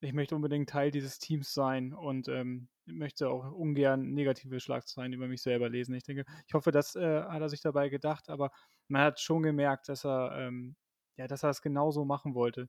[0.00, 5.26] ich möchte unbedingt Teil dieses Teams sein und ähm, möchte auch ungern negative Schlagzeilen über
[5.26, 5.94] mich selber lesen.
[5.94, 8.50] Ich denke, ich hoffe, das äh, hat er sich dabei gedacht, aber
[8.88, 10.76] man hat schon gemerkt, dass er, ähm,
[11.16, 12.68] ja, dass er es genauso machen wollte.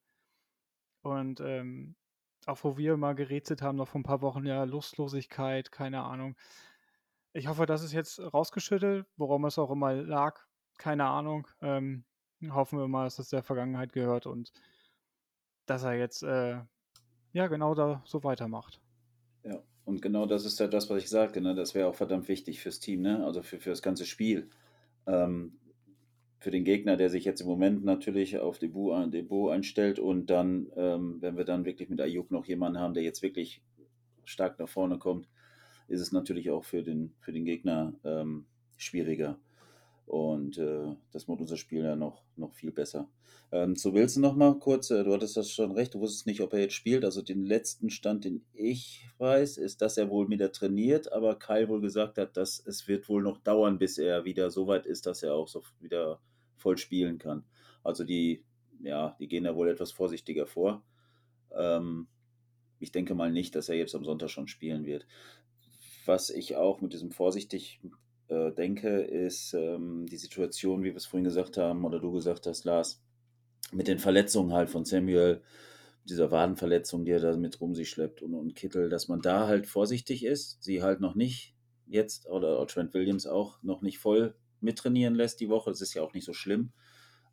[1.04, 1.96] Und ähm,
[2.46, 6.36] auch wo wir mal gerätselt haben, noch vor ein paar Wochen, ja, Lustlosigkeit, keine Ahnung.
[7.38, 10.40] Ich hoffe, das ist jetzt rausgeschüttelt, worum es auch immer lag,
[10.80, 11.48] keine Ahnung.
[11.62, 12.04] Ähm,
[12.50, 14.52] hoffen wir mal, dass das der Vergangenheit gehört und
[15.68, 16.60] dass er jetzt äh,
[17.34, 18.82] ja genau da so weitermacht.
[19.44, 21.40] Ja, und genau das ist ja das, was ich sagte.
[21.40, 21.54] Ne?
[21.54, 23.24] Das wäre auch verdammt wichtig fürs Team, ne?
[23.24, 24.50] also für, für das ganze Spiel.
[25.06, 25.60] Ähm,
[26.40, 30.72] für den Gegner, der sich jetzt im Moment natürlich auf Debut, Debut einstellt und dann,
[30.76, 33.62] ähm, wenn wir dann wirklich mit Ayuk noch jemanden haben, der jetzt wirklich
[34.26, 35.28] stark nach vorne kommt,
[35.88, 38.46] ist es natürlich auch für den, für den Gegner ähm,
[38.76, 39.40] schwieriger.
[40.06, 43.10] Und äh, das macht unser Spiel ja noch, noch viel besser.
[43.52, 46.54] Ähm, zu Wilson nochmal kurz, äh, du hattest das schon recht, du wusstest nicht, ob
[46.54, 47.04] er jetzt spielt.
[47.04, 51.68] Also den letzten Stand, den ich weiß, ist, dass er wohl wieder trainiert, aber Kyle
[51.68, 55.06] wohl gesagt hat, dass es wird wohl noch dauern, bis er wieder so weit ist,
[55.06, 56.22] dass er auch so wieder
[56.56, 57.44] voll spielen kann.
[57.84, 58.46] Also die,
[58.82, 60.84] ja, die gehen da wohl etwas vorsichtiger vor.
[61.52, 62.08] Ähm,
[62.80, 65.06] ich denke mal nicht, dass er jetzt am Sonntag schon spielen wird.
[66.08, 67.82] Was ich auch mit diesem vorsichtig
[68.30, 72.48] äh, denke, ist ähm, die Situation, wie wir es vorhin gesagt haben, oder du gesagt
[72.48, 73.04] hast, Lars,
[73.74, 75.42] mit den Verletzungen halt von Samuel,
[76.06, 79.48] dieser Wadenverletzung, die er da mit rum sich schleppt und, und Kittel, dass man da
[79.48, 81.54] halt vorsichtig ist, sie halt noch nicht
[81.86, 85.70] jetzt, oder Trent Williams auch noch nicht voll mittrainieren lässt die Woche.
[85.70, 86.72] Das ist ja auch nicht so schlimm,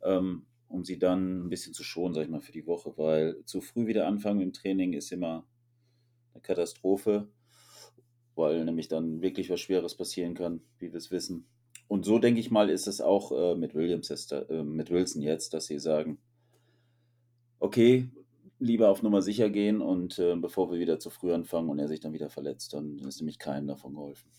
[0.03, 3.41] ähm, um sie dann ein bisschen zu schonen, sag ich mal, für die Woche, weil
[3.45, 5.47] zu früh wieder anfangen im Training ist immer
[6.33, 7.29] eine Katastrophe
[8.35, 11.45] weil nämlich dann wirklich was Schweres passieren kann, wie wir es wissen.
[11.87, 15.53] Und so denke ich mal, ist es auch äh, mit Williams, äh, mit Wilson jetzt,
[15.53, 16.17] dass sie sagen,
[17.59, 18.09] okay,
[18.59, 21.87] lieber auf Nummer sicher gehen und äh, bevor wir wieder zu früh anfangen und er
[21.87, 24.29] sich dann wieder verletzt, dann ist nämlich keinem davon geholfen.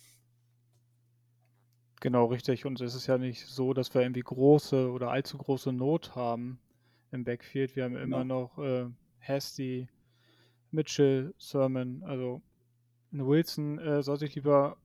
[2.00, 2.66] Genau, richtig.
[2.66, 6.58] Und es ist ja nicht so, dass wir irgendwie große oder allzu große Not haben
[7.10, 7.74] im Backfield.
[7.74, 8.42] Wir haben immer genau.
[8.42, 8.86] noch äh,
[9.20, 9.88] Hasty,
[10.70, 12.02] Mitchell, Sermon.
[12.04, 12.42] Also
[13.24, 14.76] Wilson äh, soll sich lieber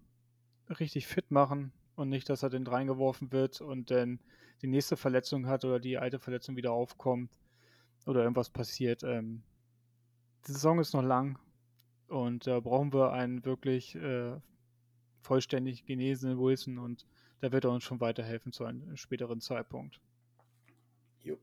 [0.70, 4.20] richtig fit machen und nicht, dass er dann reingeworfen wird und dann
[4.62, 7.38] die nächste Verletzung hat oder die alte Verletzung wieder aufkommt
[8.06, 9.04] oder irgendwas passiert.
[9.04, 9.44] Ähm,
[10.48, 11.40] die Saison ist noch lang
[12.08, 14.36] und da äh, brauchen wir einen wirklich äh,
[15.22, 17.06] vollständig genesenen Wilson und
[17.42, 20.00] da wird er uns schon weiterhelfen zu einem späteren Zeitpunkt.
[21.24, 21.38] Jo.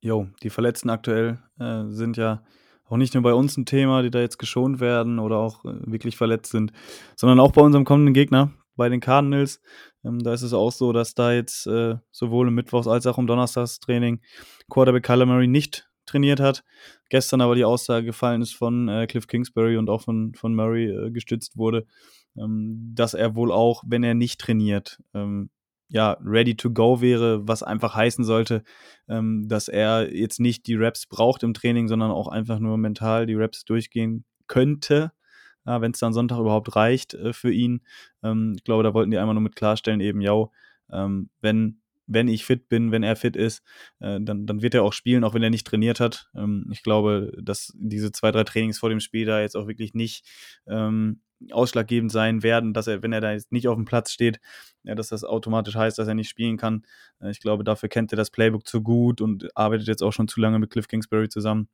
[0.00, 2.42] Jo, die Verletzten aktuell äh, sind ja
[2.88, 5.74] auch nicht nur bei uns ein Thema, die da jetzt geschont werden oder auch äh,
[5.86, 6.72] wirklich verletzt sind,
[7.16, 9.60] sondern auch bei unserem kommenden Gegner, bei den Cardinals.
[10.04, 13.18] Ähm, da ist es auch so, dass da jetzt äh, sowohl im Mittwochs- als auch
[13.18, 14.20] im Donnerstagstraining
[14.70, 16.64] Quarterback Kyler Murray nicht trainiert hat.
[17.08, 20.86] Gestern aber die Aussage gefallen ist von äh, Cliff Kingsbury und auch von, von Murray
[20.86, 21.86] äh, gestützt wurde,
[22.38, 25.50] ähm, dass er wohl auch, wenn er nicht trainiert, ähm,
[25.88, 28.62] ja, ready to go wäre, was einfach heißen sollte,
[29.08, 33.26] ähm, dass er jetzt nicht die Raps braucht im Training, sondern auch einfach nur mental
[33.26, 35.12] die Raps durchgehen könnte,
[35.64, 37.82] ja, wenn es dann Sonntag überhaupt reicht äh, für ihn.
[38.22, 40.46] Ähm, ich glaube, da wollten die einmal nur mit klarstellen, eben, ja,
[40.90, 43.62] ähm, wenn wenn ich fit bin, wenn er fit ist,
[44.00, 46.30] äh, dann, dann wird er auch spielen, auch wenn er nicht trainiert hat.
[46.34, 49.94] Ähm, ich glaube, dass diese zwei, drei Trainings vor dem Spiel da jetzt auch wirklich
[49.94, 50.24] nicht
[50.66, 54.40] ähm, ausschlaggebend sein werden, dass er, wenn er da jetzt nicht auf dem Platz steht,
[54.84, 56.84] ja, dass das automatisch heißt, dass er nicht spielen kann.
[57.20, 60.28] Äh, ich glaube, dafür kennt er das Playbook zu gut und arbeitet jetzt auch schon
[60.28, 61.68] zu lange mit Cliff Kingsbury zusammen,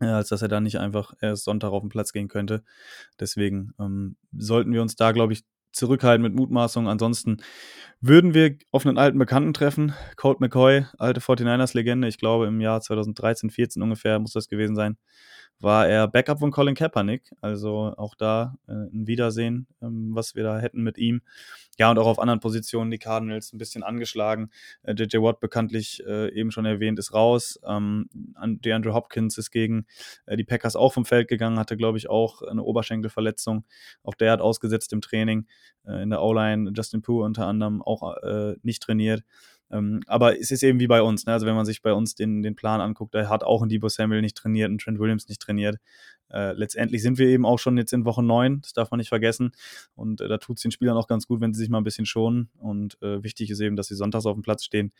[0.00, 2.62] äh, als dass er da nicht einfach erst Sonntag auf den Platz gehen könnte.
[3.20, 5.42] Deswegen ähm, sollten wir uns da, glaube ich,
[5.74, 6.88] zurückhalten mit Mutmaßungen.
[6.88, 7.38] Ansonsten
[8.00, 9.94] würden wir auf einen alten Bekannten treffen.
[10.16, 12.08] Colt McCoy, alte 49ers-Legende.
[12.08, 14.96] Ich glaube, im Jahr 2013, 14 ungefähr muss das gewesen sein
[15.60, 17.32] war er Backup von Colin Kaepernick.
[17.40, 21.22] Also auch da äh, ein Wiedersehen, ähm, was wir da hätten mit ihm.
[21.78, 24.50] Ja, und auch auf anderen Positionen die Cardinals ein bisschen angeschlagen.
[24.82, 27.58] Äh, JJ Watt bekanntlich äh, eben schon erwähnt, ist raus.
[27.66, 29.86] Ähm, DeAndre Hopkins ist gegen
[30.26, 33.64] äh, die Packers auch vom Feld gegangen, hatte, glaube ich, auch eine Oberschenkelverletzung.
[34.02, 35.46] Auch der hat ausgesetzt im Training.
[35.86, 39.22] Äh, in der O-Line Justin Pooh unter anderem auch äh, nicht trainiert.
[39.74, 41.26] Ähm, aber es ist eben wie bei uns.
[41.26, 41.32] Ne?
[41.32, 43.88] Also wenn man sich bei uns den, den Plan anguckt, da hat auch ein Debo
[43.88, 45.78] Samuel nicht trainiert, ein Trent Williams nicht trainiert.
[46.30, 49.08] Äh, letztendlich sind wir eben auch schon jetzt in Woche 9, das darf man nicht
[49.08, 49.52] vergessen.
[49.94, 51.84] Und äh, da tut es den Spielern auch ganz gut, wenn sie sich mal ein
[51.84, 52.50] bisschen schonen.
[52.58, 54.92] Und äh, wichtig ist eben, dass sie sonntags auf dem Platz stehen.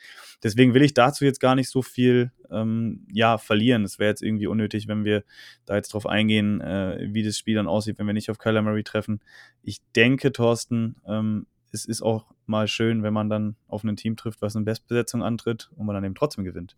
[0.43, 3.85] Deswegen will ich dazu jetzt gar nicht so viel ähm, ja, verlieren.
[3.85, 5.23] Es wäre jetzt irgendwie unnötig, wenn wir
[5.67, 8.63] da jetzt drauf eingehen, äh, wie das Spiel dann aussieht, wenn wir nicht auf Kyler
[8.63, 9.21] Murray treffen.
[9.63, 14.17] Ich denke, Thorsten, ähm, es ist auch mal schön, wenn man dann auf ein Team
[14.17, 16.77] trifft, was eine Bestbesetzung antritt und man dann eben trotzdem gewinnt.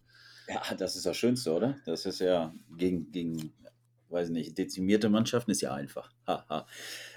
[0.48, 1.76] Ja, das ist das Schönste, oder?
[1.84, 3.52] Das ist ja gegen, gegen
[4.08, 6.12] weiß nicht, dezimierte Mannschaften ist ja einfach.
[6.26, 6.66] Haha.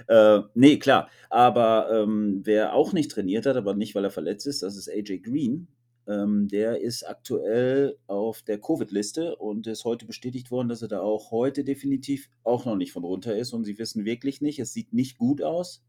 [0.07, 1.09] äh, nee, klar.
[1.29, 4.89] Aber ähm, wer auch nicht trainiert hat, aber nicht, weil er verletzt ist, das ist
[4.89, 5.67] AJ Green.
[6.07, 11.01] Ähm, der ist aktuell auf der Covid-Liste und ist heute bestätigt worden, dass er da
[11.01, 13.53] auch heute definitiv auch noch nicht von runter ist.
[13.53, 15.83] Und sie wissen wirklich nicht, es sieht nicht gut aus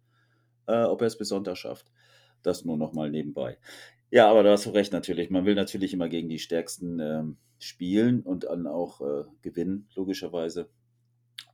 [0.70, 1.90] äh, ob er es bis Sonntag schafft.
[2.42, 3.58] Das nur noch mal nebenbei.
[4.10, 5.30] Ja, aber da hast du recht natürlich.
[5.30, 10.68] Man will natürlich immer gegen die Stärksten ähm, spielen und dann auch äh, gewinnen, logischerweise.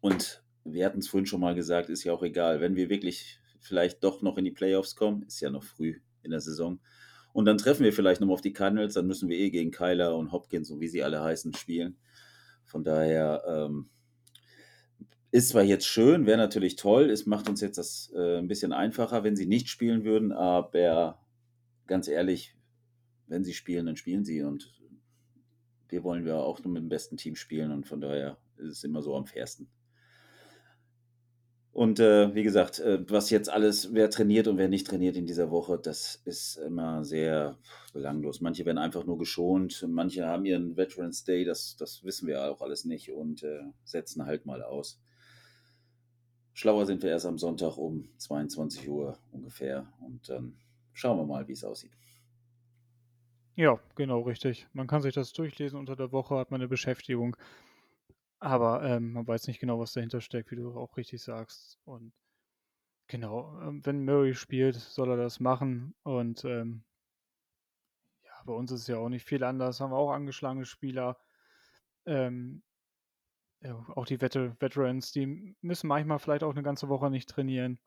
[0.00, 2.60] Und wir hatten es vorhin schon mal gesagt, ist ja auch egal.
[2.60, 6.30] Wenn wir wirklich vielleicht doch noch in die Playoffs kommen, ist ja noch früh in
[6.30, 6.80] der Saison.
[7.32, 10.16] Und dann treffen wir vielleicht nochmal auf die Cardinals, dann müssen wir eh gegen Kyler
[10.16, 11.98] und Hopkins und wie sie alle heißen spielen.
[12.64, 13.90] Von daher, ähm,
[15.36, 18.72] ist zwar jetzt schön, wäre natürlich toll, es macht uns jetzt das äh, ein bisschen
[18.72, 21.20] einfacher, wenn sie nicht spielen würden, aber
[21.86, 22.56] ganz ehrlich,
[23.26, 24.72] wenn sie spielen, dann spielen sie und
[25.90, 28.84] wir wollen ja auch nur mit dem besten Team spielen und von daher ist es
[28.84, 29.68] immer so am fairsten.
[31.70, 35.26] Und äh, wie gesagt, äh, was jetzt alles, wer trainiert und wer nicht trainiert in
[35.26, 37.58] dieser Woche, das ist immer sehr
[37.92, 38.40] belanglos.
[38.40, 42.62] Manche werden einfach nur geschont, manche haben ihren Veterans Day, das, das wissen wir auch
[42.62, 44.98] alles nicht und äh, setzen halt mal aus.
[46.56, 50.56] Schlauer sind wir erst am Sonntag um 22 Uhr ungefähr und dann
[50.94, 51.92] schauen wir mal, wie es aussieht.
[53.56, 54.66] Ja, genau, richtig.
[54.72, 57.36] Man kann sich das durchlesen unter der Woche, hat man eine Beschäftigung.
[58.38, 61.78] Aber ähm, man weiß nicht genau, was dahinter steckt, wie du auch richtig sagst.
[61.84, 62.14] Und
[63.06, 65.94] genau, ähm, wenn Murray spielt, soll er das machen.
[66.04, 66.84] Und ähm,
[68.24, 69.80] ja, bei uns ist es ja auch nicht viel anders.
[69.80, 71.18] Haben wir auch angeschlagene Spieler.
[72.06, 72.62] Ähm,
[73.60, 77.78] ja, auch die Vet Veterans, die müssen manchmal vielleicht auch eine ganze Woche nicht trainieren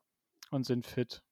[0.50, 1.22] und sind fit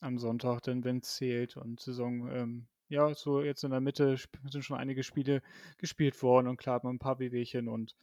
[0.00, 4.16] am Sonntag, denn wenn es zählt und Saison, ähm, ja, so jetzt in der Mitte
[4.16, 5.42] sind schon einige Spiele
[5.76, 7.94] gespielt worden und klar hat man ein paar Wehwehchen und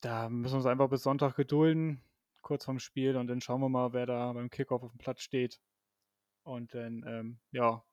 [0.00, 2.02] da müssen wir uns einfach bis Sonntag gedulden,
[2.42, 5.20] kurz vorm Spiel und dann schauen wir mal, wer da beim Kickoff auf dem Platz
[5.22, 5.60] steht.
[6.42, 7.84] Und dann, ähm, ja,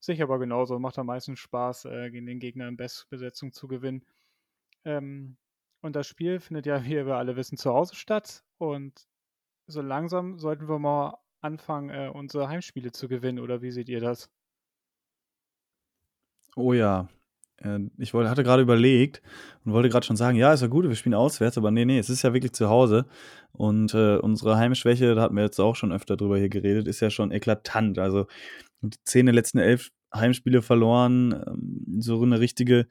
[0.00, 4.04] sicher aber genauso, macht am meisten Spaß, äh, gegen den Gegner in Bestbesetzung zu gewinnen.
[4.84, 5.38] Ähm,
[5.82, 8.44] und das Spiel findet ja, wie wir alle wissen, zu Hause statt.
[8.58, 9.06] Und
[9.66, 13.38] so langsam sollten wir mal anfangen, äh, unsere Heimspiele zu gewinnen.
[13.38, 14.30] Oder wie seht ihr das?
[16.56, 17.08] Oh ja.
[17.58, 19.22] Äh, ich wollte, hatte gerade überlegt
[19.64, 21.98] und wollte gerade schon sagen, ja, ist ja gut, wir spielen auswärts, aber nee, nee,
[21.98, 23.06] es ist ja wirklich zu Hause.
[23.52, 27.00] Und äh, unsere Heimschwäche, da hatten wir jetzt auch schon öfter drüber hier geredet, ist
[27.00, 27.98] ja schon eklatant.
[27.98, 28.26] Also
[28.82, 32.86] die zehn der letzten elf Heimspiele verloren, ähm, so eine richtige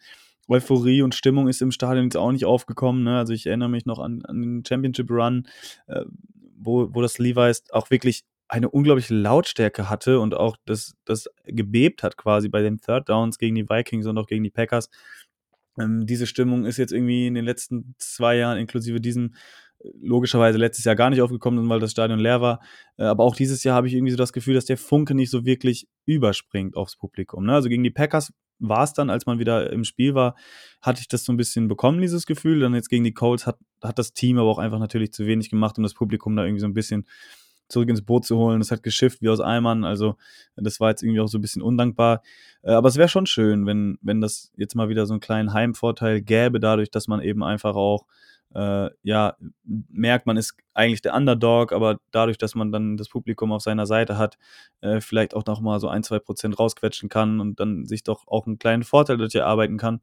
[0.49, 3.03] Euphorie und Stimmung ist im Stadion jetzt auch nicht aufgekommen.
[3.03, 3.17] Ne?
[3.17, 5.47] Also ich erinnere mich noch an, an den Championship Run,
[5.87, 6.03] äh,
[6.57, 12.01] wo, wo das Levi's auch wirklich eine unglaubliche Lautstärke hatte und auch das, das gebebt
[12.01, 14.89] hat quasi bei den Third Downs gegen die Vikings und auch gegen die Packers.
[15.79, 19.35] Ähm, diese Stimmung ist jetzt irgendwie in den letzten zwei Jahren, inklusive diesem,
[20.01, 22.59] logischerweise letztes Jahr gar nicht aufgekommen, weil das Stadion leer war.
[22.97, 25.29] Äh, aber auch dieses Jahr habe ich irgendwie so das Gefühl, dass der Funke nicht
[25.29, 27.45] so wirklich überspringt aufs Publikum.
[27.45, 27.53] Ne?
[27.53, 30.35] Also gegen die Packers war es dann, als man wieder im Spiel war,
[30.81, 32.59] hatte ich das so ein bisschen bekommen, dieses Gefühl.
[32.59, 35.49] Dann jetzt gegen die Colts hat, hat das Team aber auch einfach natürlich zu wenig
[35.49, 37.05] gemacht, um das Publikum da irgendwie so ein bisschen
[37.69, 38.59] zurück ins Boot zu holen.
[38.59, 39.83] Das hat geschifft wie aus Eimern.
[39.85, 40.15] Also
[40.55, 42.21] das war jetzt irgendwie auch so ein bisschen undankbar.
[42.63, 45.53] Äh, aber es wäre schon schön, wenn, wenn das jetzt mal wieder so einen kleinen
[45.53, 48.05] Heimvorteil gäbe, dadurch, dass man eben einfach auch
[48.55, 53.51] äh, ja, merkt, man ist eigentlich der Underdog, aber dadurch, dass man dann das Publikum
[53.51, 54.37] auf seiner Seite hat,
[54.81, 58.27] äh, vielleicht auch noch mal so ein, zwei Prozent rausquetschen kann und dann sich doch
[58.27, 59.99] auch einen kleinen Vorteil dadurch erarbeiten kann.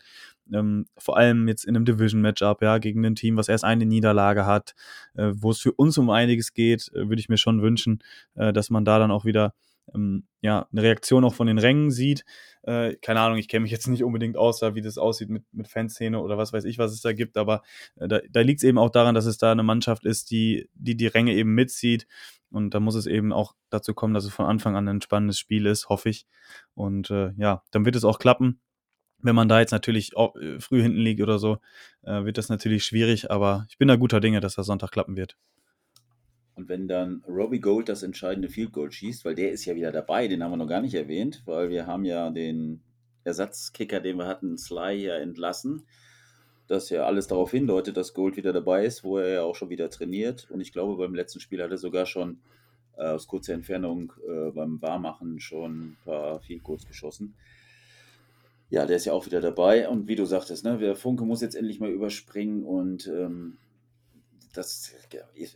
[0.52, 4.46] Ähm, vor allem jetzt in einem Division-Matchup, ja, gegen ein Team, was erst eine Niederlage
[4.46, 4.74] hat,
[5.14, 8.00] äh, wo es für uns um einiges geht, äh, würde ich mir schon wünschen,
[8.36, 9.54] äh, dass man da dann auch wieder
[9.94, 12.24] ähm, ja, eine Reaktion auch von den Rängen sieht.
[12.62, 15.68] Äh, keine Ahnung, ich kenne mich jetzt nicht unbedingt aus, wie das aussieht mit, mit
[15.68, 17.62] Fanszene oder was weiß ich, was es da gibt, aber
[17.96, 20.68] äh, da, da liegt es eben auch daran, dass es da eine Mannschaft ist, die,
[20.74, 22.06] die die Ränge eben mitzieht.
[22.50, 25.38] Und da muss es eben auch dazu kommen, dass es von Anfang an ein spannendes
[25.38, 26.26] Spiel ist, hoffe ich.
[26.74, 28.60] Und äh, ja, dann wird es auch klappen.
[29.18, 31.58] Wenn man da jetzt natürlich auch, äh, früh hinten liegt oder so,
[32.02, 35.16] äh, wird das natürlich schwierig, aber ich bin da guter Dinge, dass das Sonntag klappen
[35.16, 35.36] wird.
[36.56, 39.92] Und wenn dann Robbie Gold das entscheidende Field Goal schießt, weil der ist ja wieder
[39.92, 42.80] dabei, den haben wir noch gar nicht erwähnt, weil wir haben ja den
[43.24, 45.82] Ersatzkicker, den wir hatten, Sly ja entlassen,
[46.66, 49.68] dass ja alles darauf hindeutet, dass Gold wieder dabei ist, wo er ja auch schon
[49.68, 50.50] wieder trainiert.
[50.50, 52.38] Und ich glaube, beim letzten Spiel hat er sogar schon
[52.96, 57.34] äh, aus kurzer Entfernung äh, beim Warmachen schon ein paar Field Goals geschossen.
[58.70, 59.88] Ja, der ist ja auch wieder dabei.
[59.88, 63.58] Und wie du sagtest, ne, der Funke muss jetzt endlich mal überspringen und ähm,
[64.56, 64.92] das,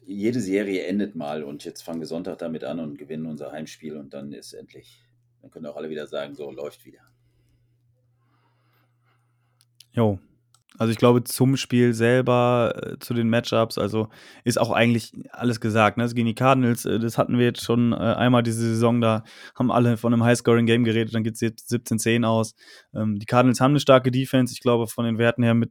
[0.06, 3.96] jede Serie endet mal und jetzt fangen wir Sonntag damit an und gewinnen unser Heimspiel
[3.96, 5.02] und dann ist endlich,
[5.40, 7.00] dann können auch alle wieder sagen, so läuft wieder.
[9.92, 10.18] Jo.
[10.78, 14.08] Also ich glaube, zum Spiel selber, äh, zu den Matchups, also
[14.44, 15.98] ist auch eigentlich alles gesagt.
[15.98, 16.04] Ne?
[16.04, 19.24] Also gegen die Cardinals, äh, das hatten wir jetzt schon äh, einmal diese Saison, da
[19.54, 22.54] haben alle von einem High-Scoring-Game geredet, dann geht es jetzt 17-10 aus.
[22.94, 25.70] Ähm, die Cardinals haben eine starke Defense, ich glaube, von den Werten her mit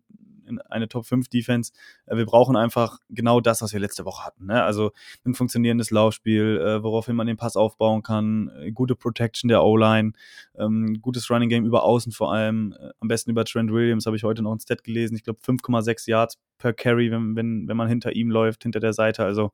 [0.69, 1.71] eine Top 5 Defense.
[2.05, 4.47] Äh, wir brauchen einfach genau das, was wir letzte Woche hatten.
[4.47, 4.63] Ne?
[4.63, 4.91] Also
[5.25, 10.13] ein funktionierendes Laufspiel, äh, woraufhin man den Pass aufbauen kann, äh, gute Protection der O-Line,
[10.57, 14.23] ähm, gutes Running Game über Außen vor allem, am besten über Trent Williams, habe ich
[14.23, 15.15] heute noch ein Stat gelesen.
[15.15, 18.93] Ich glaube 5,6 Yards per Carry, wenn, wenn, wenn man hinter ihm läuft, hinter der
[18.93, 19.23] Seite.
[19.23, 19.51] Also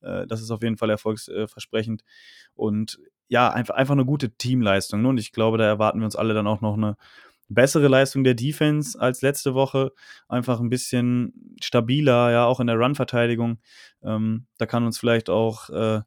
[0.00, 2.04] das ist auf jeden Fall erfolgsversprechend.
[2.54, 5.02] Und ja, einfach, einfach eine gute Teamleistung.
[5.02, 5.08] Ne?
[5.08, 6.96] Und ich glaube, da erwarten wir uns alle dann auch noch eine
[7.48, 9.92] bessere Leistung der Defense als letzte Woche.
[10.28, 13.58] Einfach ein bisschen stabiler, ja, auch in der Run-Verteidigung.
[14.02, 16.00] Ähm, da kann uns vielleicht auch äh,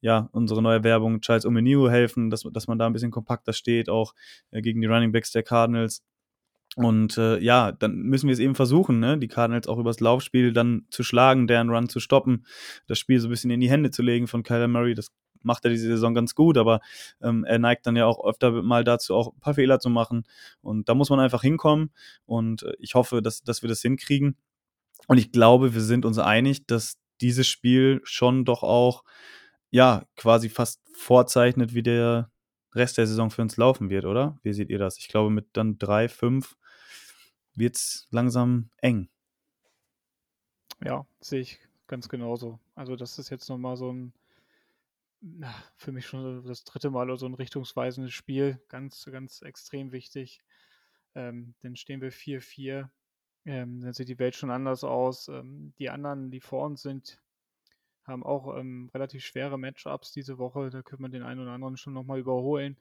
[0.00, 3.88] ja, unsere neue Werbung Charles Omeniu helfen, dass, dass man da ein bisschen kompakter steht,
[3.88, 4.14] auch
[4.50, 6.02] äh, gegen die Running Backs der Cardinals.
[6.76, 9.18] Und äh, ja, dann müssen wir es eben versuchen, ne?
[9.18, 12.46] die Cardinals auch übers Laufspiel dann zu schlagen, deren Run zu stoppen,
[12.86, 14.94] das Spiel so ein bisschen in die Hände zu legen von Kyler Murray.
[14.94, 15.08] Das
[15.42, 16.80] macht er diese Saison ganz gut, aber
[17.20, 20.24] ähm, er neigt dann ja auch öfter mal dazu, auch ein paar Fehler zu machen.
[20.60, 21.90] Und da muss man einfach hinkommen.
[22.26, 24.36] Und äh, ich hoffe, dass, dass wir das hinkriegen.
[25.06, 29.04] Und ich glaube, wir sind uns einig, dass dieses Spiel schon doch auch,
[29.70, 32.30] ja, quasi fast vorzeichnet, wie der
[32.74, 34.38] Rest der Saison für uns laufen wird, oder?
[34.42, 34.98] Wie seht ihr das?
[34.98, 36.56] Ich glaube, mit dann drei, fünf
[37.54, 39.08] wird es langsam eng.
[40.84, 42.58] Ja, sehe ich ganz genauso.
[42.74, 44.12] Also, das ist jetzt nochmal so ein
[45.20, 48.60] na, für mich schon das dritte Mal so ein richtungsweisendes Spiel.
[48.68, 50.42] Ganz, ganz extrem wichtig.
[51.14, 52.88] Ähm, dann stehen wir 4-4.
[53.44, 55.28] Ähm, dann sieht die Welt schon anders aus.
[55.28, 57.20] Ähm, die anderen, die vor uns sind,
[58.04, 60.70] haben auch ähm, relativ schwere Matchups diese Woche.
[60.70, 62.76] Da können wir den einen oder anderen schon nochmal überholen.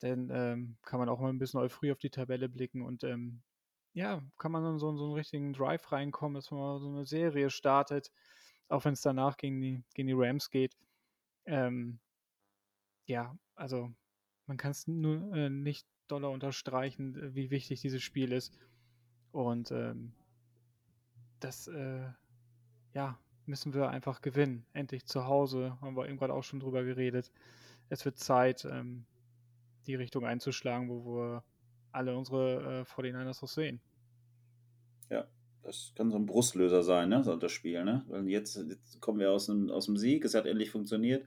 [0.00, 3.42] Dann ähm, kann man auch mal ein bisschen früh auf die Tabelle blicken und ähm,
[3.94, 7.04] ja, kann man dann so, so einen richtigen Drive reinkommen, dass man mal so eine
[7.06, 8.10] Serie startet,
[8.68, 10.76] auch wenn es danach gegen die, gegen die Rams geht.
[11.46, 11.98] Ähm,
[13.06, 13.92] ja, also
[14.46, 18.58] man kann es nur äh, nicht doller unterstreichen, äh, wie wichtig dieses Spiel ist.
[19.32, 20.12] Und ähm,
[21.40, 22.10] das, äh,
[22.94, 24.66] ja, müssen wir einfach gewinnen.
[24.72, 27.32] Endlich zu Hause, haben wir eben gerade auch schon drüber geredet.
[27.88, 29.06] Es wird Zeit, ähm,
[29.86, 31.44] die Richtung einzuschlagen, wo wir
[31.90, 33.80] alle unsere äh, 49ers auch sehen.
[35.10, 35.26] Ja,
[35.62, 37.22] das kann so ein Brustlöser sein, ne?
[37.22, 38.04] So das Spiel, ne?
[38.08, 41.24] Weil jetzt, jetzt kommen wir aus dem, aus dem Sieg, es hat endlich funktioniert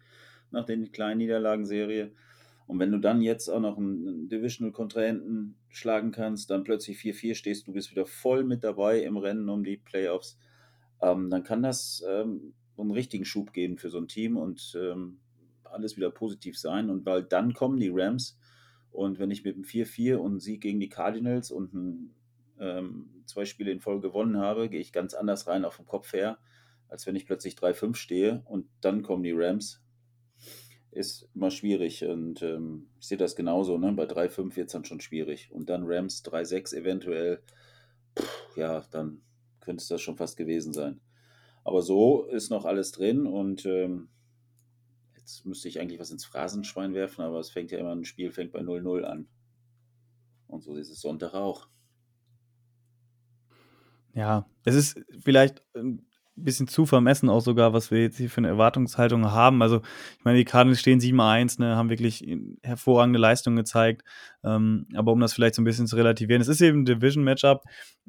[0.51, 2.11] nach den kleinen Niederlagenserie.
[2.67, 7.67] Und wenn du dann jetzt auch noch einen Divisional-Kontrahenten schlagen kannst, dann plötzlich 4-4 stehst,
[7.67, 10.37] du bist wieder voll mit dabei im Rennen um die Playoffs,
[11.01, 15.19] ähm, dann kann das ähm, einen richtigen Schub geben für so ein Team und ähm,
[15.63, 16.89] alles wieder positiv sein.
[16.89, 18.37] Und weil dann kommen die Rams
[18.91, 22.14] und wenn ich mit einem 4-4 und einen Sieg gegen die Cardinals und ein
[22.59, 26.13] ähm, zwei Spiele in Folge gewonnen habe, gehe ich ganz anders rein auf dem Kopf
[26.13, 26.37] her,
[26.87, 29.81] als wenn ich plötzlich 3-5 stehe und dann kommen die Rams.
[30.91, 33.77] Ist immer schwierig und ähm, ich sehe das genauso.
[33.77, 33.91] Ne?
[33.91, 35.51] Bei 3-5 wird es dann schon schwierig.
[35.51, 37.41] Und dann Rams 3-6 eventuell,
[38.17, 39.21] pff, ja, dann
[39.59, 41.01] könnte es das schon fast gewesen sein.
[41.65, 44.07] Aber so ist noch alles drin und ähm,
[45.17, 48.31] jetzt müsste ich eigentlich was ins Phrasenschwein werfen, aber es fängt ja immer, ein Spiel
[48.31, 49.27] fängt bei 0-0 an.
[50.47, 51.67] Und so ist es Sonntag auch.
[54.15, 56.05] Ja, es ist vielleicht ein
[56.37, 59.61] bisschen zu vermessen auch sogar, was wir jetzt hier für eine Erwartungshaltung haben.
[59.61, 59.81] Also,
[60.17, 62.25] ich meine, die Cardinals stehen 7-1, ne, haben wirklich
[62.63, 64.03] hervorragende Leistungen gezeigt.
[64.43, 67.63] Ähm, aber um das vielleicht so ein bisschen zu relativieren, es ist eben ein Division-Matchup.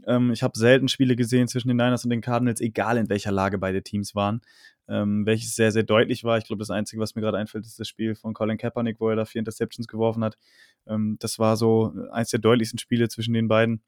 [0.06, 3.32] Ähm, ich habe selten Spiele gesehen zwischen den Niners und den Cardinals, egal in welcher
[3.32, 4.42] Lage beide Teams waren.
[4.88, 6.38] ähm, welches sehr, sehr deutlich war.
[6.38, 9.08] Ich glaube, das Einzige, was mir gerade einfällt, ist das Spiel von Colin Kaepernick, wo
[9.10, 10.38] er da vier Interceptions geworfen hat.
[10.86, 13.82] Ähm, das war so eins der deutlichsten Spiele zwischen den beiden.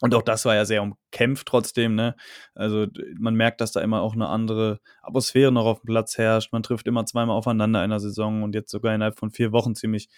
[0.00, 2.14] Und auch das war ja sehr umkämpft trotzdem, ne?
[2.54, 2.86] Also
[3.18, 6.52] man merkt, dass da immer auch eine andere Atmosphäre noch auf dem Platz herrscht.
[6.52, 9.74] Man trifft immer zweimal aufeinander in der Saison und jetzt sogar innerhalb von vier Wochen
[9.74, 10.08] ziemlich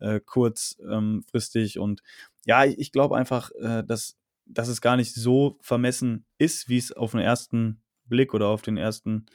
[0.00, 1.76] äh, kurzfristig.
[1.76, 2.02] Ähm, und
[2.44, 6.78] ja, ich, ich glaube einfach, äh, dass, dass es gar nicht so vermessen ist, wie
[6.78, 9.26] es auf den ersten Blick oder auf den ersten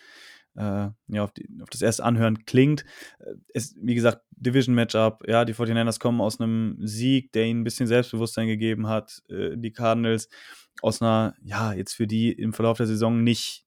[0.57, 2.83] äh, ja, auf, die, auf, das erste Anhören klingt.
[3.19, 7.63] Äh, es, wie gesagt, Division-Matchup, ja, die 49ers kommen aus einem Sieg, der ihnen ein
[7.63, 9.21] bisschen Selbstbewusstsein gegeben hat.
[9.29, 10.29] Äh, die Cardinals
[10.81, 13.65] aus einer, ja, jetzt für die im Verlauf der Saison nicht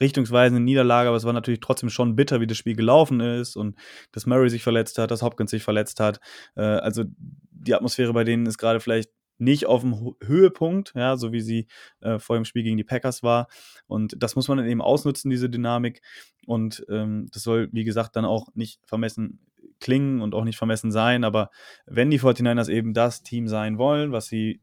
[0.00, 3.76] richtungsweisende Niederlage, aber es war natürlich trotzdem schon bitter, wie das Spiel gelaufen ist und
[4.12, 6.20] dass Murray sich verletzt hat, dass Hopkins sich verletzt hat.
[6.56, 7.04] Äh, also
[7.50, 11.66] die Atmosphäre bei denen ist gerade vielleicht nicht auf dem Höhepunkt, ja, so wie sie
[12.00, 13.48] äh, vor dem Spiel gegen die Packers war.
[13.86, 16.02] Und das muss man dann eben ausnutzen, diese Dynamik.
[16.46, 19.40] Und ähm, das soll, wie gesagt, dann auch nicht vermessen
[19.80, 21.24] klingen und auch nicht vermessen sein.
[21.24, 21.50] Aber
[21.86, 24.60] wenn die 49ers eben das Team sein wollen, was sie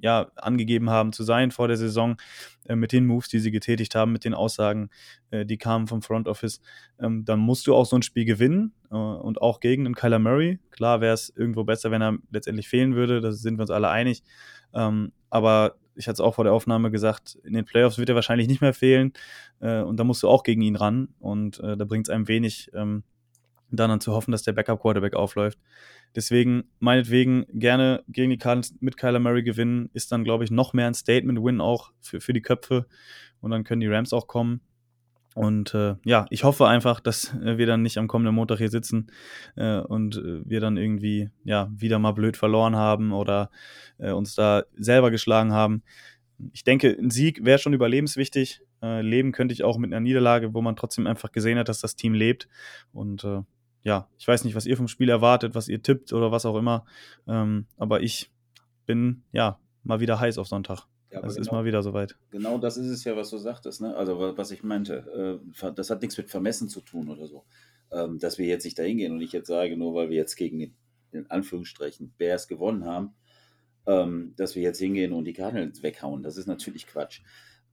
[0.00, 2.16] ja angegeben haben zu sein vor der Saison,
[2.66, 4.90] äh, mit den Moves, die sie getätigt haben, mit den Aussagen,
[5.30, 6.60] äh, die kamen vom Front Office,
[7.00, 10.18] ähm, dann musst du auch so ein Spiel gewinnen äh, und auch gegen den Kyler
[10.18, 10.58] Murray.
[10.70, 13.88] Klar wäre es irgendwo besser, wenn er letztendlich fehlen würde, da sind wir uns alle
[13.88, 14.22] einig.
[14.72, 18.14] Ähm, aber ich hatte es auch vor der Aufnahme gesagt, in den Playoffs wird er
[18.14, 19.12] wahrscheinlich nicht mehr fehlen
[19.60, 22.28] äh, und da musst du auch gegen ihn ran und äh, da bringt es einem
[22.28, 23.02] wenig, ähm,
[23.70, 25.58] dann zu hoffen, dass der Backup-Quarterback aufläuft.
[26.14, 30.72] Deswegen, meinetwegen, gerne gegen die Cardinals mit Kyler Murray gewinnen, ist dann, glaube ich, noch
[30.72, 32.86] mehr ein Statement-Win auch für, für die Köpfe.
[33.40, 34.60] Und dann können die Rams auch kommen.
[35.34, 38.70] Und äh, ja, ich hoffe einfach, dass äh, wir dann nicht am kommenden Montag hier
[38.70, 39.12] sitzen
[39.54, 43.50] äh, und äh, wir dann irgendwie ja wieder mal blöd verloren haben oder
[43.98, 45.84] äh, uns da selber geschlagen haben.
[46.52, 48.62] Ich denke, ein Sieg wäre schon überlebenswichtig.
[48.82, 51.80] Äh, leben könnte ich auch mit einer Niederlage, wo man trotzdem einfach gesehen hat, dass
[51.80, 52.48] das Team lebt.
[52.92, 53.24] Und
[53.82, 56.56] ja, ich weiß nicht, was ihr vom Spiel erwartet, was ihr tippt oder was auch
[56.56, 56.84] immer.
[57.26, 58.30] Ähm, aber ich
[58.86, 60.86] bin ja mal wieder heiß auf Sonntag.
[61.10, 62.18] Ja, es genau, ist mal wieder soweit.
[62.30, 63.80] Genau das ist es ja, was du sagtest.
[63.80, 63.96] Ne?
[63.96, 67.44] Also, was ich meinte, äh, das hat nichts mit Vermessen zu tun oder so.
[67.90, 70.36] Ähm, dass wir jetzt nicht dahin gehen und ich jetzt sage, nur weil wir jetzt
[70.36, 70.76] gegen den,
[71.12, 73.14] in Anführungsstrichen, Bears gewonnen haben,
[73.86, 76.22] ähm, dass wir jetzt hingehen und die Cardinals weghauen.
[76.22, 77.22] Das ist natürlich Quatsch.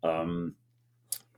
[0.01, 0.55] Ähm,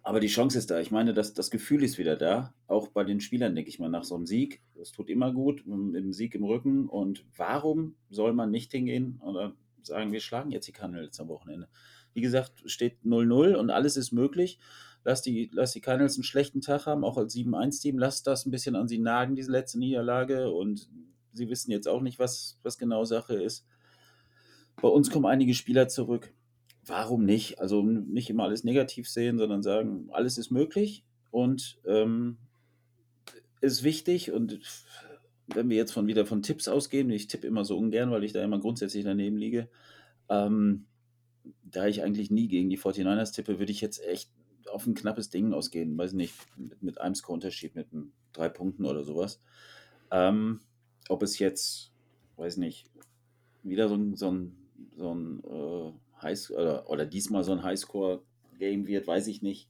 [0.07, 0.79] aber die Chance ist da.
[0.79, 2.53] Ich meine, das, das Gefühl ist wieder da.
[2.67, 4.61] Auch bei den Spielern, denke ich mal, nach so einem Sieg.
[4.73, 6.87] Das tut immer gut, dem Sieg im Rücken.
[6.87, 9.53] Und warum soll man nicht hingehen oder
[9.83, 11.67] sagen, wir schlagen jetzt die Cardinals am Wochenende?
[12.13, 14.59] Wie gesagt, steht 0-0 und alles ist möglich.
[15.03, 17.99] Lass die, lass die Cardinals einen schlechten Tag haben, auch als 7-1-Team.
[17.99, 20.51] Lass das ein bisschen an sie nagen, diese letzte Niederlage.
[20.51, 20.89] Und
[21.33, 23.65] sie wissen jetzt auch nicht, was, was genau Sache ist.
[24.81, 26.33] Bei uns kommen einige Spieler zurück
[26.87, 27.59] warum nicht?
[27.59, 32.37] Also nicht immer alles negativ sehen, sondern sagen, alles ist möglich und ähm,
[33.61, 34.31] ist wichtig.
[34.31, 34.59] Und
[35.47, 38.33] wenn wir jetzt von wieder von Tipps ausgehen, ich tippe immer so ungern, weil ich
[38.33, 39.69] da immer grundsätzlich daneben liege,
[40.29, 40.85] ähm,
[41.63, 44.29] da ich eigentlich nie gegen die 49ers tippe, würde ich jetzt echt
[44.71, 45.97] auf ein knappes Ding ausgehen.
[45.97, 47.87] Weiß nicht, mit, mit einem Score-Unterschied, mit
[48.33, 49.39] drei Punkten oder sowas.
[50.11, 50.61] Ähm,
[51.09, 51.91] ob es jetzt,
[52.35, 52.89] weiß nicht,
[53.63, 54.57] wieder so ein, so ein,
[54.95, 59.69] so ein äh, High oder, oder diesmal so ein Highscore-Game wird, weiß ich nicht.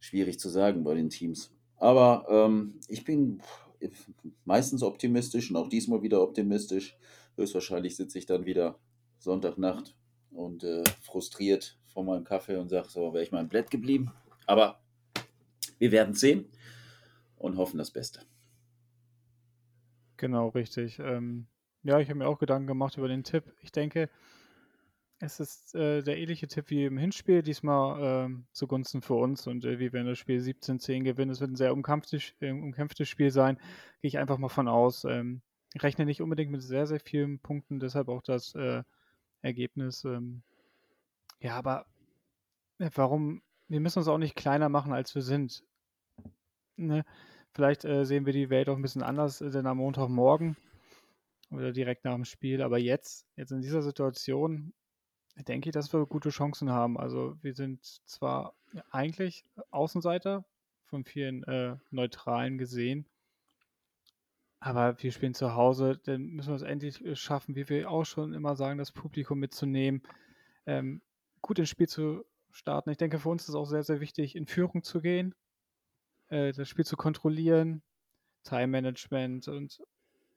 [0.00, 1.52] Schwierig zu sagen bei den Teams.
[1.76, 3.40] Aber ähm, ich bin
[4.44, 6.96] meistens optimistisch und auch diesmal wieder optimistisch.
[7.36, 8.78] Höchstwahrscheinlich sitze ich dann wieder
[9.18, 9.94] Sonntagnacht
[10.30, 14.12] und äh, frustriert vor meinem Kaffee und sage, so wäre ich mal im Blatt geblieben.
[14.46, 14.80] Aber
[15.78, 16.46] wir werden sehen
[17.36, 18.22] und hoffen das Beste.
[20.16, 20.98] Genau, richtig.
[20.98, 21.46] Ähm,
[21.84, 23.44] ja, ich habe mir auch Gedanken gemacht über den Tipp.
[23.62, 24.10] Ich denke,
[25.20, 29.64] es ist äh, der ähnliche Tipp wie im Hinspiel, diesmal ähm, zugunsten für uns und
[29.64, 31.32] äh, wir werden das Spiel 17-10 gewinnen.
[31.32, 33.56] Es wird ein sehr umkämpftes, äh, umkämpftes Spiel sein,
[34.00, 35.04] gehe ich einfach mal von aus.
[35.04, 35.42] Ähm,
[35.76, 38.82] rechne nicht unbedingt mit sehr, sehr vielen Punkten, deshalb auch das äh,
[39.42, 40.04] Ergebnis.
[40.04, 40.42] Ähm,
[41.40, 41.86] ja, aber
[42.78, 43.42] äh, warum?
[43.68, 45.64] Wir müssen uns auch nicht kleiner machen, als wir sind.
[46.76, 47.04] Ne?
[47.52, 50.56] Vielleicht äh, sehen wir die Welt auch ein bisschen anders, denn am Montagmorgen
[51.50, 52.62] oder direkt nach dem Spiel.
[52.62, 54.72] Aber jetzt, jetzt in dieser Situation,
[55.44, 56.98] denke ich, dass wir gute Chancen haben.
[56.98, 58.54] Also wir sind zwar
[58.90, 60.44] eigentlich Außenseiter
[60.86, 63.06] von vielen äh, Neutralen gesehen,
[64.60, 68.04] aber wir spielen zu Hause, dann müssen wir es endlich äh, schaffen, wie wir auch
[68.04, 70.02] schon immer sagen, das Publikum mitzunehmen,
[70.66, 71.00] ähm,
[71.42, 72.90] gut ins Spiel zu starten.
[72.90, 75.34] Ich denke, für uns ist es auch sehr, sehr wichtig, in Führung zu gehen,
[76.28, 77.82] äh, das Spiel zu kontrollieren,
[78.42, 79.80] Time Management und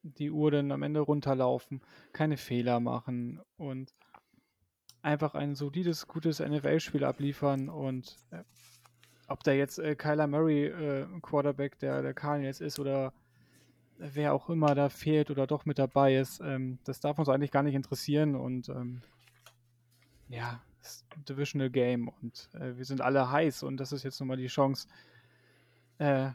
[0.03, 1.81] die Uhr dann am Ende runterlaufen,
[2.13, 3.93] keine Fehler machen und
[5.01, 8.43] einfach ein solides, gutes NFL-Spiel abliefern und äh,
[9.27, 13.13] ob da jetzt äh, Kyler Murray äh, Quarterback der, der Cardinals ist oder
[13.97, 17.51] wer auch immer da fehlt oder doch mit dabei ist, ähm, das darf uns eigentlich
[17.51, 19.01] gar nicht interessieren und ähm,
[20.27, 24.19] ja, ist ein Divisional Game und äh, wir sind alle heiß und das ist jetzt
[24.19, 24.87] nochmal die Chance,
[25.99, 26.31] äh,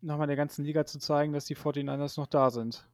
[0.00, 2.88] nochmal der ganzen Liga zu zeigen, dass die 49ers noch da sind.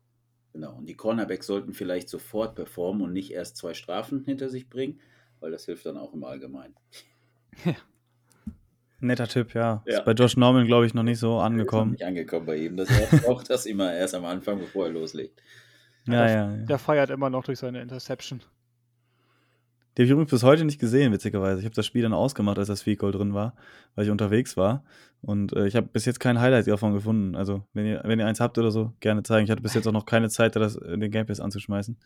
[0.53, 4.69] Genau, und die Cornerbacks sollten vielleicht sofort performen und nicht erst zwei Strafen hinter sich
[4.69, 5.01] bringen,
[5.41, 6.75] weil das hilft dann auch im Allgemeinen.
[7.65, 7.75] Ja.
[9.01, 9.83] Netter Tipp, ja.
[9.87, 9.99] ja.
[9.99, 11.95] Ist bei Josh Norman, glaube ich, noch nicht so angekommen.
[11.95, 12.77] Ist nicht angekommen bei ihm.
[12.77, 12.89] Das
[13.23, 15.43] braucht das immer erst am Anfang, bevor er loslegt.
[16.07, 16.57] Ja, ja, ja.
[16.67, 18.43] Der feiert immer noch durch seine Interception.
[19.97, 21.61] Die habe ich übrigens bis heute nicht gesehen, witzigerweise.
[21.61, 23.55] Ich habe das Spiel dann ausgemacht, als das Field Goal drin war,
[23.95, 24.85] weil ich unterwegs war.
[25.21, 27.37] Und äh, ich habe bis jetzt kein Highlight davon gefunden.
[27.37, 29.45] Also, wenn ihr, wenn ihr eins habt oder so, gerne zeigen.
[29.45, 31.97] Ich hatte bis jetzt auch noch keine Zeit, das, den Game Pass anzuschmeißen.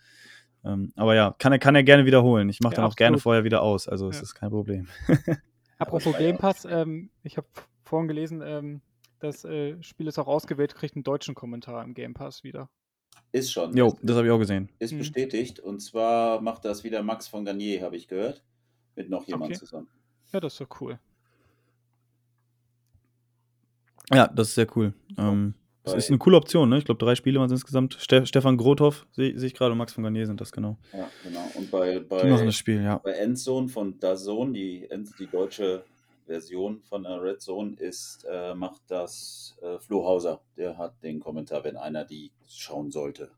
[0.65, 2.49] Ähm, aber ja, kann er, kann er gerne wiederholen.
[2.49, 2.99] Ich mache ja, dann auch absolut.
[2.99, 3.89] gerne vorher wieder aus.
[3.89, 4.23] Also, es ja.
[4.23, 4.89] ist kein Problem.
[5.79, 7.47] Apropos Game Pass, ähm, ich habe
[7.85, 8.81] vorhin gelesen, ähm,
[9.21, 12.69] das äh, Spiel ist auch ausgewählt, kriegt einen deutschen Kommentar im Game Pass wieder.
[13.37, 13.77] Ist schon.
[13.77, 14.71] Jo, das habe ich auch gesehen.
[14.79, 14.99] Ist mhm.
[14.99, 15.61] bestätigt.
[15.61, 18.43] Und zwar macht das wieder Max von Garnier, habe ich gehört.
[18.95, 19.59] Mit noch jemand okay.
[19.59, 19.89] zusammen.
[20.33, 20.99] Ja, das ist doch cool.
[24.11, 24.95] Ja, das ist sehr cool.
[25.19, 26.79] Ähm, das ist eine coole Option, ne?
[26.79, 27.99] Ich glaube, drei Spiele waren es insgesamt.
[28.01, 30.79] Ste Stefan Grothoff sehe seh ich gerade und Max von Garnier sind das, genau.
[30.95, 31.51] Ja, genau.
[31.55, 32.97] Und bei, bei, die machen das Spiel, ja.
[32.99, 35.85] bei Endzone von Dazone, die, die deutsche
[36.27, 40.41] Version von der Red Zone ist, äh, macht das äh, Flo Hauser.
[40.57, 43.31] Der hat den Kommentar, wenn einer die schauen sollte.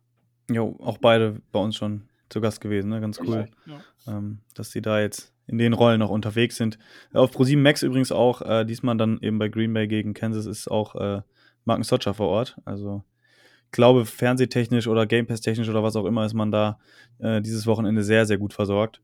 [0.50, 3.00] Jo, auch beide bei uns schon zu Gast gewesen, ne?
[3.00, 3.80] Ganz cool, ja.
[4.06, 6.78] ähm, dass sie da jetzt in den Rollen noch unterwegs sind.
[7.12, 10.70] Auf ProSieben Max übrigens auch, äh, diesmal dann eben bei Green Bay gegen Kansas ist
[10.70, 11.22] auch äh,
[11.64, 12.56] Marken Socha vor Ort.
[12.64, 13.02] Also
[13.64, 16.78] ich glaube, fernsehtechnisch oder Game Pass technisch oder was auch immer ist man da
[17.18, 19.02] äh, dieses Wochenende sehr, sehr gut versorgt.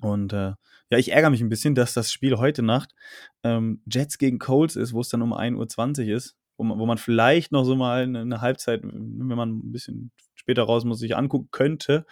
[0.00, 0.52] Und äh,
[0.90, 2.94] ja, ich ärgere mich ein bisschen, dass das Spiel heute Nacht
[3.42, 6.86] ähm, Jets gegen Colts ist, wo es dann um 1.20 Uhr ist, wo man, wo
[6.86, 10.98] man vielleicht noch so mal eine, eine, Halbzeit, wenn man ein bisschen später raus muss,
[10.98, 12.06] sich angucken könnte.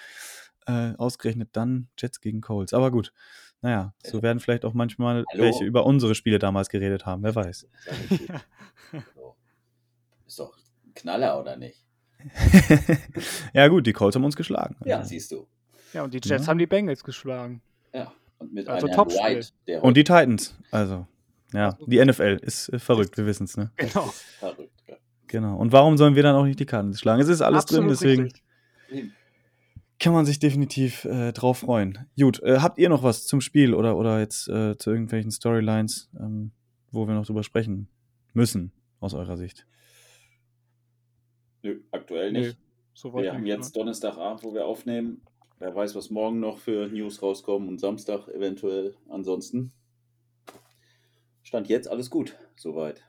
[0.65, 2.73] Äh, ausgerechnet dann Jets gegen Colts.
[2.73, 3.13] Aber gut,
[3.63, 5.43] naja, so werden vielleicht auch manchmal Hallo?
[5.45, 7.69] welche über unsere Spiele damals geredet haben, wer weiß.
[10.27, 11.85] Ist doch ein Knaller, oder nicht?
[13.53, 14.77] ja, gut, die Colts haben uns geschlagen.
[14.85, 15.09] Ja, also.
[15.09, 15.49] siehst du.
[15.93, 16.49] Ja, und die Jets ja.
[16.49, 17.63] haben die Bengals geschlagen.
[17.93, 19.49] Ja, und mit also einem White.
[19.67, 20.59] Der und die Titans.
[20.71, 21.07] Also,
[21.53, 23.71] ja, die NFL ist äh, verrückt, wir wissen es, ne?
[23.77, 24.13] Genau.
[24.39, 24.97] Verrückt, ja.
[25.27, 25.57] Genau.
[25.57, 27.21] Und warum sollen wir dann auch nicht die Karten schlagen?
[27.21, 29.13] Es ist alles Absolut drin, deswegen richtig.
[29.99, 32.07] kann man sich definitiv äh, drauf freuen.
[32.19, 36.11] Gut, äh, habt ihr noch was zum Spiel oder, oder jetzt äh, zu irgendwelchen Storylines,
[36.19, 36.53] ähm,
[36.91, 37.89] wo wir noch drüber sprechen
[38.35, 39.67] müssen, aus eurer Sicht?
[41.63, 42.57] Nö, aktuell nicht.
[43.05, 45.23] Nee, wir haben jetzt Donnerstagabend, wo wir aufnehmen.
[45.63, 48.97] Wer weiß, was morgen noch für News rauskommen und Samstag eventuell.
[49.09, 49.73] Ansonsten
[51.45, 53.05] stand jetzt alles gut, soweit.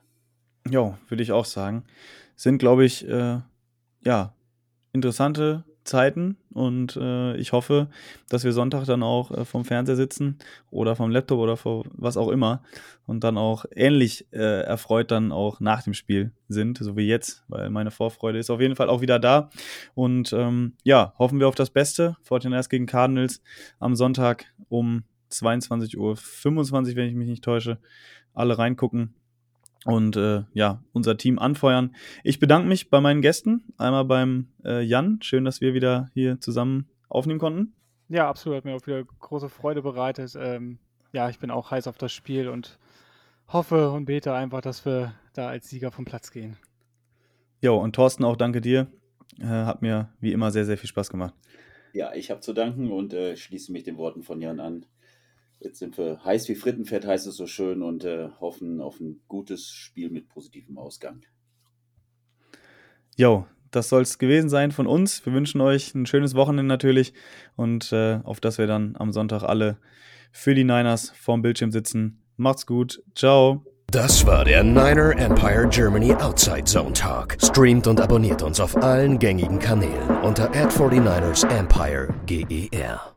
[0.70, 1.82] Ja, würde ich auch sagen.
[2.36, 3.40] Sind, glaube ich, äh,
[4.04, 4.36] ja,
[4.92, 7.88] interessante Zeiten und äh, ich hoffe,
[8.28, 10.38] dass wir Sonntag dann auch äh, vom Fernseher sitzen
[10.70, 12.62] oder vom Laptop oder vor was auch immer
[13.06, 17.44] und dann auch ähnlich äh, erfreut dann auch nach dem Spiel sind, so wie jetzt,
[17.48, 19.50] weil meine Vorfreude ist auf jeden Fall auch wieder da
[19.94, 22.16] und ähm, ja, hoffen wir auf das Beste.
[22.22, 23.42] Fortiners gegen Cardinals
[23.78, 26.16] am Sonntag um 22.25 Uhr,
[26.96, 27.78] wenn ich mich nicht täusche.
[28.32, 29.14] Alle reingucken
[29.84, 31.94] und äh, ja, unser Team anfeuern.
[32.22, 33.64] Ich bedanke mich bei meinen Gästen.
[33.76, 35.18] Einmal beim äh, Jan.
[35.22, 37.74] Schön, dass wir wieder hier zusammen aufnehmen konnten.
[38.08, 38.58] Ja, absolut.
[38.58, 40.34] Hat mir auch wieder große Freude bereitet.
[40.38, 40.78] Ähm,
[41.12, 42.78] ja, ich bin auch heiß auf das Spiel und
[43.48, 46.56] hoffe und bete einfach, dass wir da als Sieger vom Platz gehen.
[47.60, 48.88] Jo, und Thorsten, auch danke dir.
[49.40, 51.34] Äh, hat mir wie immer sehr, sehr viel Spaß gemacht.
[51.92, 54.86] Ja, ich habe zu danken und äh, schließe mich den Worten von Jan an.
[55.60, 59.20] Jetzt sind wir heiß wie Frittenfett, heißt es so schön, und äh, hoffen auf ein
[59.28, 61.22] gutes Spiel mit positivem Ausgang.
[63.16, 65.24] Jo, das soll es gewesen sein von uns.
[65.24, 67.12] Wir wünschen euch ein schönes Wochenende natürlich
[67.56, 69.78] und äh, auf das wir dann am Sonntag alle
[70.32, 72.22] für die Niners vorm Bildschirm sitzen.
[72.36, 73.02] Macht's gut.
[73.14, 73.64] Ciao.
[73.88, 77.36] Das war der Niner Empire Germany Outside Zone Talk.
[77.40, 83.13] Streamt und abonniert uns auf allen gängigen Kanälen unter ad 49 ersempire GER.